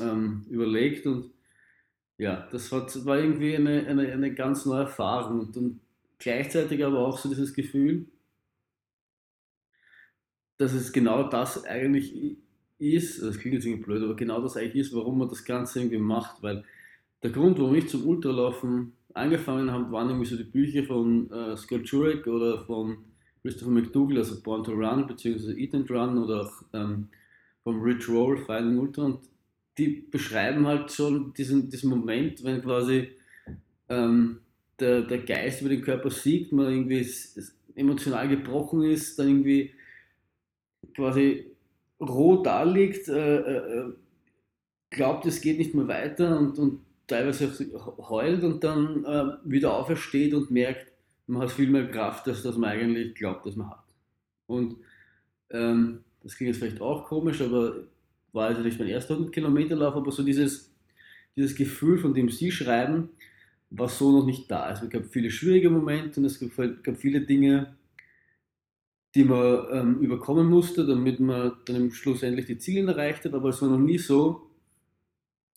ähm, 0.01 0.45
überlegt 0.50 1.06
und 1.06 1.36
ja, 2.17 2.47
das 2.51 2.71
war, 2.71 3.19
irgendwie 3.19 3.55
eine, 3.55 3.85
eine, 3.87 4.11
eine 4.11 4.33
ganz 4.33 4.65
neue 4.65 4.81
Erfahrung 4.81 5.39
und 5.41 5.55
dann 5.55 5.79
gleichzeitig 6.19 6.83
aber 6.83 6.99
auch 6.99 7.17
so 7.17 7.29
dieses 7.29 7.53
Gefühl, 7.53 8.07
dass 10.57 10.73
es 10.73 10.91
genau 10.91 11.29
das 11.29 11.63
eigentlich 11.65 12.37
ist, 12.79 13.21
das 13.21 13.37
klingt 13.37 13.55
jetzt 13.55 13.65
irgendwie 13.65 13.83
blöd, 13.83 14.03
aber 14.03 14.15
genau 14.15 14.41
das 14.41 14.57
eigentlich 14.57 14.87
ist, 14.87 14.95
warum 14.95 15.19
man 15.19 15.29
das 15.29 15.45
Ganze 15.45 15.79
irgendwie 15.79 15.99
macht, 15.99 16.41
weil 16.41 16.63
der 17.21 17.31
Grund, 17.31 17.59
warum 17.59 17.75
ich 17.75 17.87
zum 17.87 18.07
Ultralaufen 18.07 18.93
angefangen 19.13 19.71
habe, 19.71 19.91
waren 19.91 20.09
irgendwie 20.09 20.29
so 20.29 20.37
die 20.37 20.43
Bücher 20.43 20.83
von 20.83 21.29
äh, 21.31 21.57
Scott 21.57 21.85
Jurek 21.85 22.25
oder 22.27 22.65
von 22.65 22.97
Christopher 23.42 23.71
McDougall, 23.71 24.18
also 24.18 24.42
Born 24.42 24.63
to 24.63 24.71
Run, 24.71 25.07
beziehungsweise 25.07 25.57
Eat 25.57 25.73
and 25.73 25.89
Run 25.89 26.18
oder 26.18 26.42
auch 26.42 26.63
ähm, 26.73 27.09
vom 27.63 27.81
Rich 27.81 28.07
Roll, 28.09 28.37
Fighting 28.37 28.77
Ultra 28.77 29.06
und 29.06 29.19
die 29.77 29.87
beschreiben 29.87 30.65
halt 30.65 30.91
schon 30.91 31.33
diesen, 31.33 31.69
diesen 31.69 31.89
Moment, 31.89 32.43
wenn 32.43 32.61
quasi 32.61 33.09
ähm, 33.89 34.39
der, 34.79 35.01
der 35.01 35.19
Geist 35.19 35.61
über 35.61 35.69
den 35.69 35.81
Körper 35.81 36.09
siegt, 36.09 36.51
man 36.51 36.71
irgendwie 36.71 37.07
emotional 37.75 38.27
gebrochen 38.27 38.83
ist, 38.83 39.17
dann 39.19 39.27
irgendwie 39.27 39.71
quasi 40.95 41.45
roh 41.99 42.41
da 42.43 42.63
liegt, 42.63 43.07
äh, 43.07 43.37
äh, 43.37 43.93
glaubt, 44.89 45.25
es 45.25 45.41
geht 45.41 45.57
nicht 45.57 45.73
mehr 45.73 45.87
weiter 45.87 46.39
und, 46.39 46.57
und 46.59 46.81
teilweise 47.07 47.51
heult 48.09 48.43
und 48.43 48.63
dann 48.63 49.05
äh, 49.05 49.25
wieder 49.43 49.73
aufersteht 49.73 50.33
und 50.33 50.51
merkt, 50.51 50.91
man 51.27 51.41
hat 51.41 51.51
viel 51.51 51.69
mehr 51.69 51.89
Kraft, 51.89 52.27
als 52.27 52.43
dass 52.43 52.57
man 52.57 52.69
eigentlich 52.71 53.15
glaubt, 53.15 53.45
dass 53.45 53.55
man 53.55 53.69
hat. 53.69 53.83
Und 54.47 54.77
ähm, 55.49 56.03
das 56.23 56.35
klingt 56.35 56.53
jetzt 56.53 56.59
vielleicht 56.59 56.81
auch 56.81 57.05
komisch, 57.05 57.41
aber 57.41 57.83
war 58.33 58.47
also 58.47 58.61
nicht 58.61 58.79
mein 58.79 58.87
erster 58.87 59.13
100 59.13 59.33
Kilometerlauf, 59.33 59.95
aber 59.95 60.11
so 60.11 60.23
dieses, 60.23 60.73
dieses 61.35 61.55
Gefühl, 61.55 61.97
von 61.97 62.13
dem 62.13 62.29
Sie 62.29 62.51
schreiben, 62.51 63.09
war 63.69 63.89
so 63.89 64.11
noch 64.11 64.25
nicht 64.25 64.49
da. 64.49 64.61
Also 64.61 64.85
es 64.85 64.91
gab 64.91 65.05
viele 65.05 65.29
schwierige 65.29 65.69
Momente 65.69 66.19
und 66.19 66.25
es 66.25 66.39
gab, 66.39 66.83
gab 66.83 66.97
viele 66.97 67.21
Dinge, 67.21 67.75
die 69.15 69.23
man 69.23 69.65
ähm, 69.71 69.99
überkommen 69.99 70.47
musste, 70.47 70.85
damit 70.85 71.19
man 71.19 71.53
dann 71.65 71.91
schlussendlich 71.91 72.45
die 72.45 72.57
Ziele 72.57 72.91
erreicht 72.91 73.25
hat. 73.25 73.33
Aber 73.33 73.49
es 73.49 73.61
war 73.61 73.69
noch 73.69 73.79
nie 73.79 73.97
so, 73.97 74.49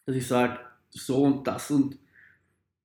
dass 0.06 0.16
ich 0.16 0.26
sage, 0.26 0.58
so 0.90 1.22
und 1.22 1.46
das 1.46 1.70
und 1.70 1.98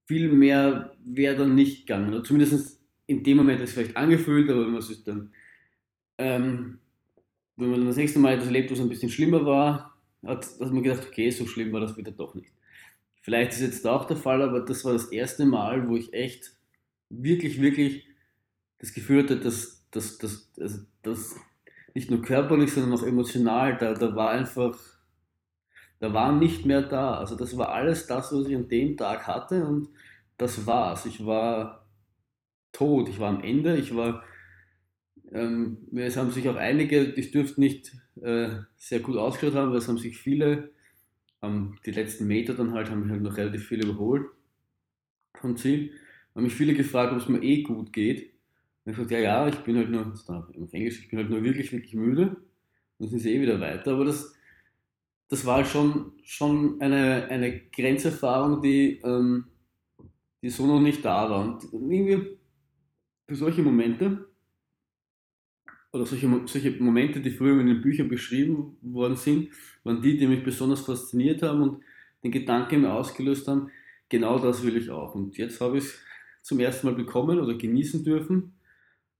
viel 0.05 0.31
mehr 0.31 0.95
wäre 1.03 1.37
dann 1.37 1.55
nicht 1.55 1.87
gegangen. 1.87 2.09
Oder 2.09 2.23
zumindest 2.23 2.79
in 3.07 3.23
dem 3.23 3.37
Moment 3.37 3.59
hat 3.59 3.67
es 3.67 3.73
vielleicht 3.73 3.97
angefühlt, 3.97 4.49
aber 4.49 4.61
wenn 4.61 4.71
man 4.71 4.79
es 4.79 5.03
dann, 5.03 5.31
ähm, 6.17 6.79
wenn 7.57 7.71
man 7.71 7.85
das 7.85 7.95
nächste 7.95 8.19
Mal 8.19 8.33
etwas 8.33 8.47
erlebt, 8.47 8.71
was 8.71 8.79
ein 8.79 8.89
bisschen 8.89 9.09
schlimmer 9.09 9.45
war, 9.45 9.95
hat, 10.25 10.45
hat 10.45 10.71
man 10.71 10.83
gedacht, 10.83 11.07
okay, 11.07 11.29
so 11.29 11.45
schlimm 11.45 11.71
war 11.71 11.81
das 11.81 11.97
wieder 11.97 12.12
doch 12.12 12.35
nicht. 12.35 12.51
Vielleicht 13.21 13.53
ist 13.53 13.62
jetzt 13.62 13.88
auch 13.88 14.05
der 14.05 14.17
Fall, 14.17 14.41
aber 14.41 14.62
das 14.62 14.85
war 14.85 14.93
das 14.93 15.05
erste 15.05 15.45
Mal, 15.45 15.88
wo 15.88 15.95
ich 15.95 16.13
echt 16.13 16.55
wirklich, 17.09 17.62
wirklich 17.62 18.05
das 18.79 18.93
Gefühl 18.93 19.24
hatte, 19.24 19.38
dass 19.39 19.83
das, 19.91 20.17
das, 20.17 20.51
also 20.59 20.79
das 21.01 21.35
nicht 21.93 22.12
nur 22.12 22.21
körperlich, 22.21 22.74
sondern 22.74 23.00
auch 23.00 23.03
emotional, 23.03 23.77
da, 23.77 23.93
da 23.93 24.15
war 24.15 24.31
einfach, 24.31 24.77
da 26.00 26.13
war 26.13 26.33
nicht 26.33 26.65
mehr 26.65 26.81
da. 26.81 27.15
Also 27.15 27.35
das 27.35 27.57
war 27.57 27.69
alles 27.69 28.05
das, 28.05 28.31
was 28.33 28.47
ich 28.47 28.55
an 28.55 28.67
dem 28.67 28.97
Tag 28.97 29.25
hatte 29.27 29.65
und 29.65 29.89
das 30.38 30.67
war's. 30.67 31.05
Ich 31.05 31.25
war 31.25 31.88
tot, 32.74 33.07
ich 33.09 33.19
war 33.19 33.29
am 33.29 33.41
Ende, 33.41 33.77
ich 33.77 33.95
war, 33.95 34.24
ähm, 35.32 35.77
es 35.96 36.17
haben 36.17 36.32
sich 36.32 36.48
auch 36.50 36.55
einige, 36.55 37.03
ich 37.03 37.32
dürfte 37.32 37.60
nicht 37.60 37.96
äh, 38.22 38.50
sehr 38.77 39.00
gut 39.00 39.17
ausgeschaut 39.17 39.55
haben, 39.55 39.72
weil 39.72 39.79
es 39.79 39.88
haben 39.88 39.98
sich 39.98 40.17
viele, 40.17 40.72
ähm, 41.41 41.77
die 41.86 41.91
letzten 41.91 42.27
Meter 42.27 42.53
dann 42.53 42.74
halt, 42.74 42.89
haben 42.89 43.01
mich 43.01 43.12
halt 43.12 43.22
noch 43.22 43.38
relativ 43.38 43.67
viele 43.67 43.88
überholt 43.88 44.27
vom 45.39 45.58
Ziel. 45.58 45.91
Haben 46.34 46.44
mich 46.44 46.53
viele 46.55 46.74
gefragt, 46.74 47.13
ob 47.13 47.20
es 47.20 47.29
mir 47.29 47.41
eh 47.41 47.63
gut 47.63 47.94
geht. 47.94 48.34
Und 48.84 48.91
ich 48.91 48.98
gesagt, 48.98 49.12
ja, 49.12 49.20
ja, 49.20 49.48
ich 49.48 49.58
bin 49.60 49.77
halt 49.77 49.89
nur, 49.89 50.13
auf 50.27 50.74
Englisch, 50.74 51.00
ich 51.00 51.10
bin 51.10 51.20
halt 51.20 51.29
nur 51.29 51.44
wirklich, 51.44 51.72
wirklich 51.72 51.94
müde. 51.94 52.38
Dann 53.00 53.08
sind 53.08 53.20
sie 53.20 53.34
eh 53.34 53.41
wieder 53.41 53.60
weiter. 53.60 53.94
Aber 53.94 54.05
das, 54.05 54.34
das 55.29 55.46
war 55.46 55.58
halt 55.58 55.67
schon, 55.67 56.13
schon 56.24 56.79
eine, 56.82 57.27
eine 57.29 57.60
Grenzerfahrung, 57.70 58.62
die, 58.62 59.01
ähm, 59.03 59.46
die 60.41 60.50
so 60.50 60.67
noch 60.67 60.79
nicht 60.82 61.03
da 61.03 61.29
war. 61.29 61.41
Und 61.41 61.63
irgendwie 61.74 62.38
für 63.27 63.36
solche 63.36 63.63
Momente, 63.63 64.27
oder 65.95 66.05
solche, 66.05 66.29
solche 66.45 66.71
Momente, 66.71 67.21
die 67.21 67.31
früher 67.31 67.59
in 67.59 67.67
den 67.67 67.81
Büchern 67.81 68.09
beschrieben 68.09 68.77
worden 68.81 69.15
sind, 69.15 69.49
waren 69.83 70.01
die, 70.01 70.17
die 70.17 70.27
mich 70.27 70.43
besonders 70.43 70.81
fasziniert 70.81 71.41
haben 71.41 71.61
und 71.61 71.83
den 72.23 72.31
Gedanken 72.31 72.81
mir 72.81 72.93
ausgelöst 72.93 73.47
haben, 73.47 73.69
genau 74.09 74.39
das 74.39 74.63
will 74.63 74.75
ich 74.75 74.89
auch. 74.89 75.15
Und 75.15 75.37
jetzt 75.37 75.61
habe 75.61 75.77
ich 75.77 75.85
es 75.85 75.99
zum 76.41 76.59
ersten 76.59 76.87
Mal 76.87 76.95
bekommen 76.95 77.39
oder 77.39 77.55
genießen 77.55 78.03
dürfen. 78.03 78.55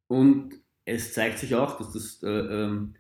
Und 0.08 0.56
es 0.84 1.14
zeigt 1.14 1.40
sich 1.40 1.56
auch, 1.56 1.78
dass 1.78 1.94
das 1.94 2.22
äh, 2.24 2.30
ähm, 2.30 2.96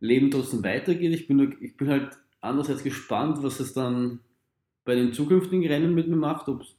Leben 0.00 0.30
trotzdem 0.30 0.64
weitergeht. 0.64 1.12
Ich 1.14 1.26
bin, 1.28 1.56
ich 1.60 1.76
bin 1.76 1.88
halt 1.88 2.18
andererseits 2.40 2.82
gespannt, 2.82 3.42
was 3.42 3.60
es 3.60 3.72
dann 3.72 4.20
bei 4.84 4.94
den 4.94 5.12
zukünftigen 5.12 5.66
Rennen 5.66 5.94
mit 5.94 6.08
mir 6.08 6.16
macht, 6.16 6.48
ob 6.48 6.62
es 6.62 6.74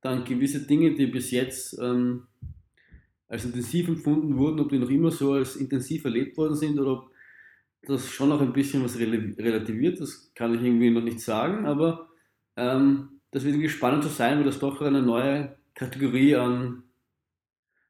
dann 0.00 0.24
gewisse 0.24 0.66
Dinge, 0.66 0.94
die 0.94 1.06
bis 1.06 1.30
jetzt 1.30 1.78
ähm, 1.78 2.26
als 3.30 3.46
intensiv 3.46 3.88
empfunden 3.88 4.36
wurden, 4.36 4.60
ob 4.60 4.68
die 4.68 4.78
noch 4.78 4.90
immer 4.90 5.10
so 5.10 5.32
als 5.32 5.56
intensiv 5.56 6.04
erlebt 6.04 6.36
worden 6.36 6.54
sind 6.54 6.78
oder 6.78 6.92
ob 6.92 7.10
das 7.86 8.10
schon 8.10 8.28
noch 8.28 8.42
ein 8.42 8.52
bisschen 8.52 8.84
was 8.84 8.98
relativiert, 8.98 9.98
das 9.98 10.30
kann 10.34 10.54
ich 10.54 10.62
irgendwie 10.62 10.90
noch 10.90 11.02
nicht 11.02 11.20
sagen, 11.20 11.64
aber 11.64 12.10
ähm, 12.56 13.20
das 13.30 13.44
wird 13.44 13.54
irgendwie 13.54 13.70
spannend 13.70 14.02
zu 14.02 14.10
sein, 14.10 14.36
weil 14.36 14.44
das 14.44 14.58
doch 14.58 14.82
eine 14.82 15.00
neue 15.00 15.56
Kategorie 15.74 16.36
an 16.36 16.82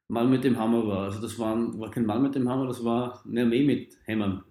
Mann 0.07 0.31
mit 0.31 0.45
dem 0.45 0.59
Hammer 0.59 0.87
war. 0.87 1.05
Also 1.05 1.21
das 1.21 1.39
war, 1.41 1.57
war 1.81 1.91
kein 1.91 2.07
Mann 2.07 2.23
mit 2.23 2.37
dem 2.37 2.49
Hammer, 2.49 2.69
das 2.69 2.85
war 2.85 3.25
eine 3.27 3.43
Armee 3.43 3.65
mit 3.65 3.99
Hämmern, 4.05 4.45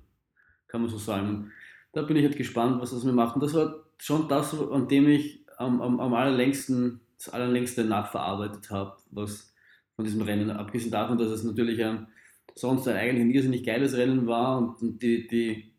kann 0.68 0.82
man 0.82 0.90
so 0.90 0.98
sagen 0.98 1.54
da 1.92 2.02
bin 2.04 2.18
ich 2.18 2.24
jetzt 2.24 2.38
gespannt, 2.38 2.82
was 2.82 2.92
das 2.92 3.04
mir 3.04 3.14
macht. 3.14 3.36
Und 3.36 3.44
das 3.44 3.54
war 3.54 3.84
schon 3.98 4.28
das, 4.28 4.54
an 4.60 4.88
dem 4.88 5.08
ich 5.08 5.46
am, 5.58 5.82
am, 5.82 6.00
am 6.00 6.14
allerlängsten, 6.14 7.02
das 7.18 7.30
allerlängste 7.30 7.84
nachverarbeitet 7.84 8.70
habe, 8.72 8.98
was 9.12 9.54
von 10.00 10.06
diesem 10.06 10.22
Rennen, 10.22 10.50
abgesehen 10.50 10.94
davon, 10.94 11.18
dass 11.18 11.30
es 11.30 11.44
natürlich 11.44 11.84
ein, 11.84 12.08
sonst 12.56 12.88
ein 12.88 12.96
eigentlich 12.96 13.22
ein 13.22 13.32
irrsinnig 13.32 13.66
geiles 13.66 13.98
Rennen 13.98 14.28
war 14.28 14.58
und, 14.82 15.02
die, 15.02 15.28
die, 15.28 15.74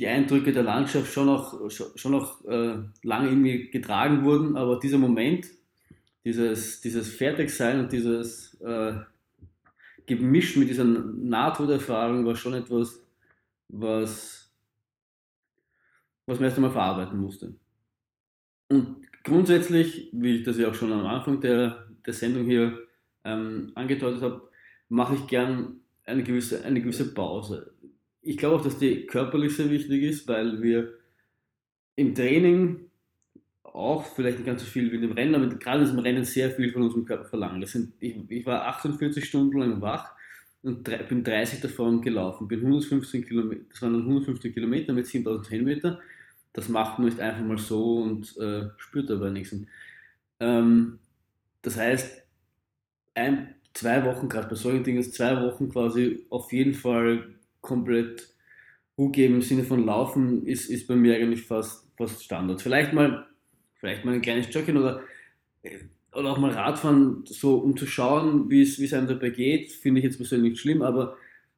die 0.00 0.06
Eindrücke 0.08 0.50
der 0.50 0.64
Landschaft 0.64 1.12
schon 1.12 1.26
noch, 1.26 1.70
schon 1.70 2.14
äh, 2.48 3.06
lange 3.06 3.28
irgendwie 3.28 3.70
getragen 3.70 4.24
wurden, 4.24 4.56
aber 4.56 4.80
dieser 4.80 4.98
Moment, 4.98 5.46
dieses, 6.24 6.80
dieses 6.80 7.08
Fertigsein 7.14 7.78
und 7.78 7.92
dieses 7.92 8.60
äh, 8.62 8.94
Gemisch 10.06 10.56
mit 10.56 10.68
dieser 10.68 10.84
Nahtoderfahrung 10.84 12.26
war 12.26 12.34
schon 12.34 12.54
etwas, 12.54 13.00
was 13.68 14.50
was 16.26 16.40
man 16.40 16.46
erst 16.46 16.56
einmal 16.56 16.72
verarbeiten 16.72 17.16
musste. 17.20 17.54
Und 18.68 19.06
grundsätzlich, 19.22 20.10
wie 20.12 20.38
ich 20.38 20.42
das 20.42 20.58
ja 20.58 20.68
auch 20.68 20.74
schon 20.74 20.92
am 20.92 21.06
Anfang 21.06 21.40
der, 21.40 21.86
der 22.04 22.12
Sendung 22.12 22.46
hier 22.46 22.85
ähm, 23.26 23.72
angedeutet 23.74 24.22
habe, 24.22 24.48
mache 24.88 25.16
ich 25.16 25.26
gern 25.26 25.80
eine 26.04 26.22
gewisse, 26.22 26.64
eine 26.64 26.80
gewisse 26.80 27.12
Pause. 27.12 27.74
Ich 28.22 28.36
glaube 28.36 28.56
auch, 28.56 28.62
dass 28.62 28.78
die 28.78 29.06
körperlich 29.06 29.56
sehr 29.56 29.70
wichtig 29.70 30.02
ist, 30.02 30.28
weil 30.28 30.62
wir 30.62 30.94
im 31.96 32.14
Training 32.14 32.90
auch 33.62 34.04
vielleicht 34.04 34.38
nicht 34.38 34.46
ganz 34.46 34.62
so 34.62 34.66
viel 34.66 34.90
wie 34.90 34.96
im 34.96 35.12
Rennen, 35.12 35.34
aber 35.34 35.48
gerade 35.48 35.84
im 35.84 35.98
Rennen 35.98 36.24
sehr 36.24 36.50
viel 36.50 36.72
von 36.72 36.82
unserem 36.82 37.04
Körper 37.04 37.24
verlangen. 37.24 37.60
Das 37.60 37.72
sind, 37.72 37.92
ich, 38.00 38.16
ich 38.28 38.46
war 38.46 38.66
48 38.66 39.24
Stunden 39.24 39.58
lang 39.58 39.80
wach 39.80 40.12
und 40.62 40.84
bin 41.08 41.22
30 41.22 41.60
davon 41.60 42.00
gelaufen, 42.00 42.48
bin 42.48 42.60
115 42.60 43.26
Kilometer, 43.26 43.62
das 43.70 43.82
waren 43.82 43.92
dann 43.92 44.02
115 44.02 44.54
Kilometer 44.54 44.92
mit 44.92 45.06
7000 45.06 45.50
Höhenmeter 45.50 46.00
das 46.56 46.70
macht 46.70 46.98
man 46.98 47.08
nicht 47.08 47.20
einfach 47.20 47.44
mal 47.44 47.58
so 47.58 47.98
und 47.98 48.34
äh, 48.38 48.70
spürt 48.78 49.10
aber 49.10 49.30
nichts. 49.30 49.54
Ähm, 50.40 50.98
das 51.60 51.76
heißt, 51.76 52.25
ein, 53.16 53.54
zwei 53.74 54.04
Wochen, 54.04 54.28
gerade 54.28 54.48
bei 54.48 54.54
solchen 54.54 54.84
Dingen, 54.84 55.02
zwei 55.02 55.42
Wochen 55.42 55.68
quasi 55.68 56.26
auf 56.30 56.52
jeden 56.52 56.74
Fall 56.74 57.34
komplett 57.60 58.34
Ruhe 58.98 59.10
geben 59.10 59.34
im 59.34 59.42
Sinne 59.42 59.64
von 59.64 59.84
Laufen 59.84 60.46
ist, 60.46 60.70
ist 60.70 60.86
bei 60.86 60.96
mir 60.96 61.16
eigentlich 61.16 61.42
fast, 61.42 61.86
fast 61.96 62.24
Standard. 62.24 62.62
Vielleicht 62.62 62.92
mal, 62.92 63.26
vielleicht 63.74 64.04
mal 64.04 64.14
ein 64.14 64.22
kleines 64.22 64.52
Joggen 64.52 64.76
oder, 64.76 65.02
äh, 65.62 65.78
oder 66.12 66.30
auch 66.30 66.38
mal 66.38 66.52
Radfahren, 66.52 67.24
so 67.26 67.56
um 67.56 67.76
zu 67.76 67.86
schauen, 67.86 68.50
wie 68.50 68.62
es 68.62 68.94
einem 68.94 69.08
dabei 69.08 69.30
geht, 69.30 69.72
finde 69.72 70.00
ich 70.00 70.04
jetzt 70.04 70.16
persönlich 70.16 70.52
nicht 70.52 70.60
schlimm, 70.60 70.82
aber 70.82 71.16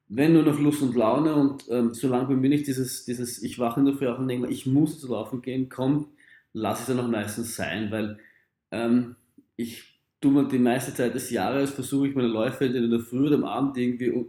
wenn 0.09 0.33
nur 0.33 0.43
noch 0.43 0.59
Lust 0.59 0.81
und 0.81 0.95
Laune 0.95 1.35
und 1.35 1.65
ähm, 1.69 1.93
solange 1.93 2.27
bei 2.27 2.33
mir 2.33 2.49
nicht 2.49 2.67
dieses, 2.67 3.05
dieses 3.05 3.41
ich 3.43 3.59
wache 3.59 3.79
in 3.79 3.85
der 3.85 3.95
Früh 3.95 4.07
auf 4.07 4.17
und 4.17 4.27
denke, 4.27 4.49
ich 4.49 4.65
muss 4.65 4.99
zu 4.99 5.07
laufen 5.07 5.41
gehen, 5.41 5.69
kommt, 5.69 6.07
lasse 6.51 6.81
ich 6.81 6.89
es 6.89 6.95
dann 6.95 7.05
auch 7.05 7.09
meistens 7.09 7.55
sein, 7.55 7.91
weil 7.91 8.17
ähm, 8.71 9.15
ich 9.55 9.98
tue 10.21 10.31
mir 10.31 10.47
die 10.47 10.59
meiste 10.59 10.93
Zeit 10.93 11.15
des 11.15 11.29
Jahres, 11.29 11.71
versuche 11.71 12.09
ich 12.09 12.15
meine 12.15 12.27
Läufe 12.27 12.65
in 12.65 12.89
der 12.89 12.99
Früh 12.99 13.27
oder 13.27 13.35
am 13.35 13.45
Abend 13.45 13.77
irgendwie 13.77 14.27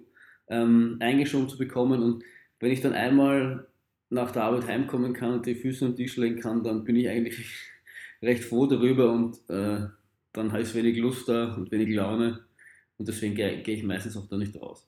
ähm, 0.49 0.97
eingeschoben 1.00 1.49
zu 1.49 1.59
bekommen 1.59 2.02
und 2.02 2.25
wenn 2.61 2.73
ich 2.73 2.80
dann 2.80 2.92
einmal 2.92 3.66
nach 4.11 4.30
der 4.32 4.44
Arbeit 4.44 4.66
heimkommen 4.66 5.12
kann 5.12 5.35
und 5.35 5.47
die 5.47 5.54
Füße 5.54 5.87
am 5.87 5.97
Tisch 5.97 6.16
legen 6.16 6.40
kann, 6.40 6.62
dann 6.62 6.85
bin 6.85 6.97
ich 6.97 7.09
eigentlich 7.09 7.47
recht 8.23 8.44
froh 8.44 8.66
darüber 8.66 9.12
und 9.12 9.37
äh, 9.49 9.88
dann 10.32 10.52
habe 10.52 10.62
ich 10.62 10.75
wenig 10.75 10.99
Lust 10.99 11.28
da 11.28 11.54
und 11.54 11.70
wenig 11.70 11.94
Laune 11.94 12.40
und 12.99 13.09
deswegen 13.09 13.35
gehe 13.35 13.62
geh 13.62 13.75
ich 13.75 13.82
meistens 13.82 14.16
auch 14.16 14.28
da 14.28 14.37
nicht 14.37 14.61
raus 14.61 14.87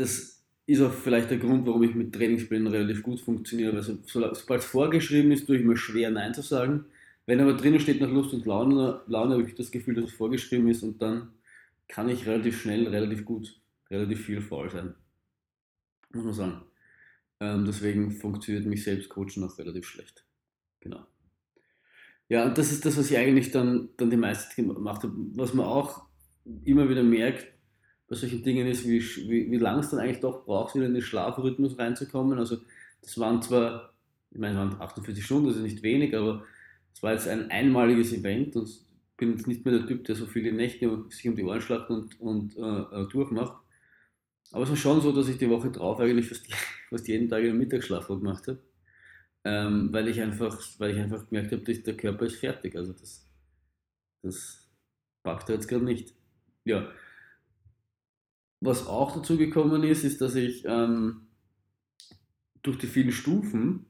das 0.00 0.42
ist 0.66 0.80
auch 0.80 0.92
vielleicht 0.92 1.30
der 1.30 1.38
Grund, 1.38 1.66
warum 1.66 1.82
ich 1.82 1.94
mit 1.94 2.14
Trainingsplänen 2.14 2.68
relativ 2.68 3.02
gut 3.02 3.20
funktioniere. 3.20 3.76
Also, 3.76 3.98
sobald 4.04 4.62
es 4.62 4.64
vorgeschrieben 4.64 5.32
ist, 5.32 5.46
tue 5.46 5.58
ich 5.58 5.64
mir 5.64 5.76
schwer 5.76 6.10
Nein 6.10 6.34
zu 6.34 6.42
sagen. 6.42 6.86
Wenn 7.30 7.40
aber 7.40 7.54
drinnen 7.54 7.78
steht 7.78 8.00
nach 8.00 8.10
Lust 8.10 8.34
und 8.34 8.44
Laune, 8.44 9.02
Laune 9.06 9.34
habe 9.34 9.44
ich 9.44 9.54
das 9.54 9.70
Gefühl, 9.70 9.94
dass 9.94 10.06
es 10.06 10.12
vorgeschrieben 10.12 10.66
ist 10.66 10.82
und 10.82 11.00
dann 11.00 11.30
kann 11.86 12.08
ich 12.08 12.26
relativ 12.26 12.60
schnell, 12.60 12.88
relativ 12.88 13.24
gut, 13.24 13.56
relativ 13.88 14.26
viel 14.26 14.40
faul 14.40 14.68
sein. 14.68 14.96
Muss 16.12 16.24
man 16.24 16.32
sagen. 16.32 16.62
Ähm, 17.38 17.64
deswegen 17.64 18.10
funktioniert 18.10 18.66
mich 18.66 18.82
selbst 18.82 19.10
coachen 19.10 19.44
auch 19.44 19.56
relativ 19.58 19.86
schlecht. 19.86 20.24
Genau. 20.80 21.06
Ja, 22.28 22.46
und 22.46 22.58
das 22.58 22.72
ist 22.72 22.84
das, 22.84 22.98
was 22.98 23.08
ich 23.12 23.16
eigentlich 23.16 23.52
dann, 23.52 23.90
dann 23.96 24.10
die 24.10 24.16
meiste 24.16 24.48
Zeit 24.48 24.66
gemacht 24.66 25.04
habe. 25.04 25.14
Was 25.36 25.54
man 25.54 25.66
auch 25.66 26.08
immer 26.64 26.88
wieder 26.88 27.04
merkt, 27.04 27.46
bei 28.08 28.16
solchen 28.16 28.42
Dingen 28.42 28.66
ist, 28.66 28.84
wie, 28.88 29.00
wie, 29.28 29.48
wie 29.52 29.56
lange 29.56 29.82
es 29.82 29.90
dann 29.90 30.00
eigentlich 30.00 30.18
doch 30.18 30.44
braucht, 30.44 30.74
wieder 30.74 30.86
in 30.86 30.94
den 30.94 31.02
Schlafrhythmus 31.02 31.78
reinzukommen. 31.78 32.40
Also 32.40 32.56
das 33.02 33.16
waren 33.20 33.40
zwar, 33.40 33.94
ich 34.32 34.38
meine, 34.40 34.56
waren 34.56 34.80
48 34.80 35.24
Stunden, 35.24 35.46
das 35.46 35.58
ist 35.58 35.62
nicht 35.62 35.84
wenig, 35.84 36.16
aber 36.16 36.44
es 36.92 37.02
war 37.02 37.12
jetzt 37.12 37.28
ein 37.28 37.50
einmaliges 37.50 38.12
Event 38.12 38.56
und 38.56 38.68
bin 39.16 39.32
jetzt 39.32 39.46
nicht 39.46 39.64
mehr 39.64 39.78
der 39.78 39.86
Typ, 39.86 40.04
der 40.04 40.16
so 40.16 40.26
viele 40.26 40.52
Nächte 40.52 41.04
sich 41.10 41.28
um 41.28 41.36
die 41.36 41.44
Ohren 41.44 41.60
schlagt 41.60 41.90
und, 41.90 42.20
und 42.20 42.56
äh, 42.56 43.02
äh, 43.02 43.08
durchmacht. 43.08 43.62
Aber 44.52 44.64
es 44.64 44.70
war 44.70 44.76
schon 44.76 45.00
so, 45.00 45.12
dass 45.12 45.28
ich 45.28 45.38
die 45.38 45.50
Woche 45.50 45.70
drauf 45.70 46.00
eigentlich 46.00 46.28
fast, 46.28 46.46
fast 46.88 47.08
jeden 47.08 47.28
Tag 47.28 47.42
einen 47.42 47.58
Mittagsschlaf 47.58 48.08
gemacht 48.08 48.48
habe. 48.48 48.58
Ähm, 49.44 49.92
weil 49.92 50.08
ich 50.08 50.20
einfach, 50.20 50.60
weil 50.78 50.90
ich 50.92 50.98
einfach 50.98 51.26
gemerkt 51.28 51.52
habe, 51.52 51.62
dass 51.62 51.82
der 51.82 51.96
Körper 51.96 52.26
ist 52.26 52.36
fertig. 52.36 52.76
Also 52.76 52.92
das, 52.92 53.26
das 54.22 54.68
packt 55.22 55.48
er 55.48 55.56
jetzt 55.56 55.68
gerade 55.68 55.84
nicht. 55.84 56.14
Ja, 56.64 56.90
was 58.60 58.86
auch 58.86 59.16
dazu 59.16 59.38
gekommen 59.38 59.82
ist, 59.84 60.04
ist, 60.04 60.20
dass 60.20 60.34
ich 60.34 60.64
ähm, 60.66 61.22
durch 62.62 62.76
die 62.78 62.86
vielen 62.86 63.12
Stufen 63.12 63.86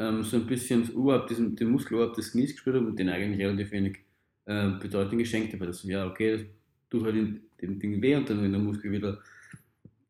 ähm, 0.00 0.24
so 0.24 0.38
ein 0.38 0.46
bisschen 0.46 0.88
überhaupt 0.90 1.30
diesen, 1.30 1.54
den 1.54 1.70
Muskel 1.70 2.10
des 2.12 2.32
Knies 2.32 2.52
gespürt 2.52 2.76
habe 2.76 2.86
und 2.86 2.98
den 2.98 3.10
eigentlich 3.10 3.46
relativ 3.46 3.70
wenig 3.70 3.98
äh, 4.46 4.70
Bedeutung 4.80 5.18
geschenkt 5.18 5.52
habe. 5.52 5.66
Also, 5.66 5.88
ja, 5.88 6.06
okay, 6.06 6.32
das 6.32 6.42
tut 6.88 7.04
halt 7.04 7.16
den 7.60 7.78
Ding 7.78 8.00
weh 8.00 8.16
und 8.16 8.28
dann, 8.28 8.42
wenn 8.42 8.52
der 8.52 8.60
Muskel 8.60 8.90
wieder 8.90 9.20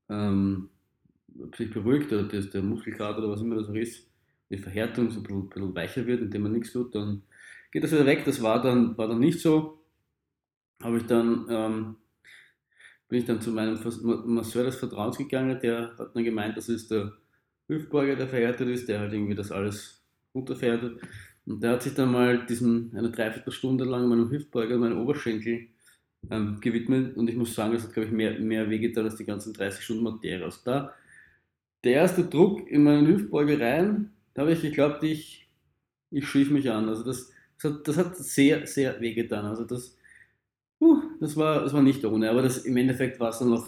ähm, 0.09 0.71
sich 1.57 1.71
beruhigt 1.71 2.13
oder 2.13 2.23
das, 2.23 2.51
der 2.51 2.63
Muskelkater 2.63 3.19
oder 3.19 3.31
was 3.31 3.41
immer 3.41 3.57
das 3.57 3.69
auch 3.69 3.75
ist, 3.75 4.09
die 4.49 4.59
Verhärtung 4.59 5.11
so 5.11 5.19
ein 5.19 5.23
bisschen, 5.25 5.43
ein 5.43 5.49
bisschen 5.49 5.75
weicher 5.75 6.07
wird, 6.07 6.23
indem 6.23 6.43
man 6.43 6.53
nichts 6.53 6.73
tut, 6.73 6.95
dann 6.95 7.23
geht 7.73 7.83
das 7.83 7.93
wieder 7.93 8.07
weg. 8.07 8.25
Das 8.25 8.43
war 8.43 8.63
dann, 8.63 8.97
war 8.97 9.09
dann 9.09 9.21
nicht 9.21 9.41
so. 9.41 9.83
Habe 10.83 10.99
ich 10.99 11.07
dann 11.07 11.47
ähm, 11.51 11.97
bin 13.11 13.19
ich 13.19 13.25
dann 13.27 13.41
zu 13.41 13.51
meinem 13.51 13.79
Masseur 14.27 14.65
des 14.65 14.77
Vertrauens 14.77 15.19
gegangen, 15.19 15.59
der 15.61 15.97
hat 15.99 16.15
dann 16.15 16.25
gemeint, 16.25 16.57
das 16.57 16.69
ist 16.69 16.93
der 16.93 17.13
Hüftburger, 17.71 18.17
der 18.17 18.29
verhärtet 18.29 18.69
ist, 18.69 18.89
der 18.89 19.01
halt 19.01 19.13
irgendwie 19.13 19.35
das 19.35 19.53
alles 19.53 20.03
runterverhärtet. 20.35 21.01
Und 21.47 21.63
der 21.63 21.73
hat 21.73 21.83
sich 21.83 21.95
dann 21.95 22.13
mal 22.13 22.45
diesen, 22.47 22.95
eine 22.97 23.11
Dreiviertelstunde 23.11 23.85
lang 23.85 24.09
meinem 24.09 24.31
Hüftbeuger 24.31 24.77
meinem 24.79 25.01
Oberschenkel 25.01 25.69
ähm, 26.31 26.61
gewidmet 26.61 27.17
und 27.17 27.29
ich 27.31 27.37
muss 27.37 27.55
sagen, 27.55 27.73
das 27.73 27.85
hat, 27.85 27.93
glaube 27.93 28.09
ich, 28.09 28.13
mehr, 28.13 28.39
mehr 28.39 28.69
wehgetan 28.69 29.05
als 29.05 29.17
die 29.17 29.25
ganzen 29.25 29.53
30 29.55 29.83
Stunden 29.85 30.05
Materie. 30.05 30.45
Also 30.45 30.61
da, 30.65 30.95
der 31.85 31.93
erste 31.95 32.25
Druck 32.25 32.69
in 32.71 32.85
meinen 32.85 33.07
Hüftbeuger 33.07 33.61
rein, 33.61 34.13
da 34.35 34.43
habe 34.43 34.53
ich 34.53 34.63
geglaubt, 34.63 35.03
ich, 35.03 35.49
ich 36.11 36.29
schief 36.29 36.51
mich 36.51 36.71
an. 36.71 36.89
Also 36.89 37.05
das, 37.05 37.31
das, 37.61 37.73
hat, 37.73 37.89
das 37.89 37.97
hat 37.97 38.17
sehr, 38.17 38.67
sehr 38.67 39.01
wehgetan. 39.01 39.47
Also 39.47 39.65
das, 39.65 39.97
uh, 40.81 41.03
das, 41.21 41.37
war, 41.37 41.63
das 41.63 41.73
war 41.73 41.83
nicht 41.83 42.05
ohne, 42.05 42.31
aber 42.31 42.43
das, 42.43 42.59
im 42.59 42.77
Endeffekt 42.77 43.19
war 43.19 43.31
es 43.31 43.39
dann 43.39 43.51
noch, 43.51 43.67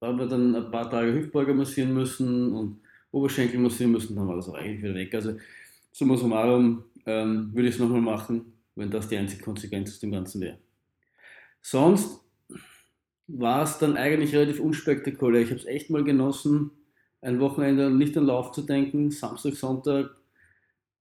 da 0.00 0.08
haben 0.08 0.18
wir 0.18 0.26
dann 0.26 0.54
ein 0.54 0.70
paar 0.70 0.90
Tage 0.90 1.12
Hüftbeuger 1.14 1.54
massieren 1.54 1.92
müssen 1.94 2.52
und 2.52 2.80
Oberschenkel 3.16 3.58
massieren 3.58 3.92
müssen, 3.92 4.14
dann 4.14 4.28
war 4.28 4.36
das 4.36 4.48
auch 4.48 4.54
eigentlich 4.54 4.82
wieder 4.82 4.94
weg. 4.94 5.14
Also 5.14 5.36
summa 5.92 6.16
summarum 6.16 6.84
ähm, 7.06 7.50
würde 7.54 7.68
ich 7.68 7.74
es 7.74 7.80
nochmal 7.80 8.00
machen, 8.00 8.52
wenn 8.74 8.90
das 8.90 9.08
die 9.08 9.16
einzige 9.16 9.42
Konsequenz 9.42 9.90
aus 9.90 10.00
dem 10.00 10.12
Ganzen 10.12 10.40
wäre. 10.40 10.58
Sonst 11.62 12.20
war 13.28 13.62
es 13.62 13.78
dann 13.78 13.96
eigentlich 13.96 14.34
relativ 14.34 14.60
unspektakulär. 14.60 15.42
Ich 15.42 15.50
habe 15.50 15.60
es 15.60 15.66
echt 15.66 15.90
mal 15.90 16.04
genossen, 16.04 16.70
ein 17.22 17.40
Wochenende 17.40 17.90
nicht 17.90 18.16
an 18.16 18.26
Lauf 18.26 18.52
zu 18.52 18.62
denken, 18.62 19.10
Samstag, 19.10 19.54
Sonntag 19.54 20.10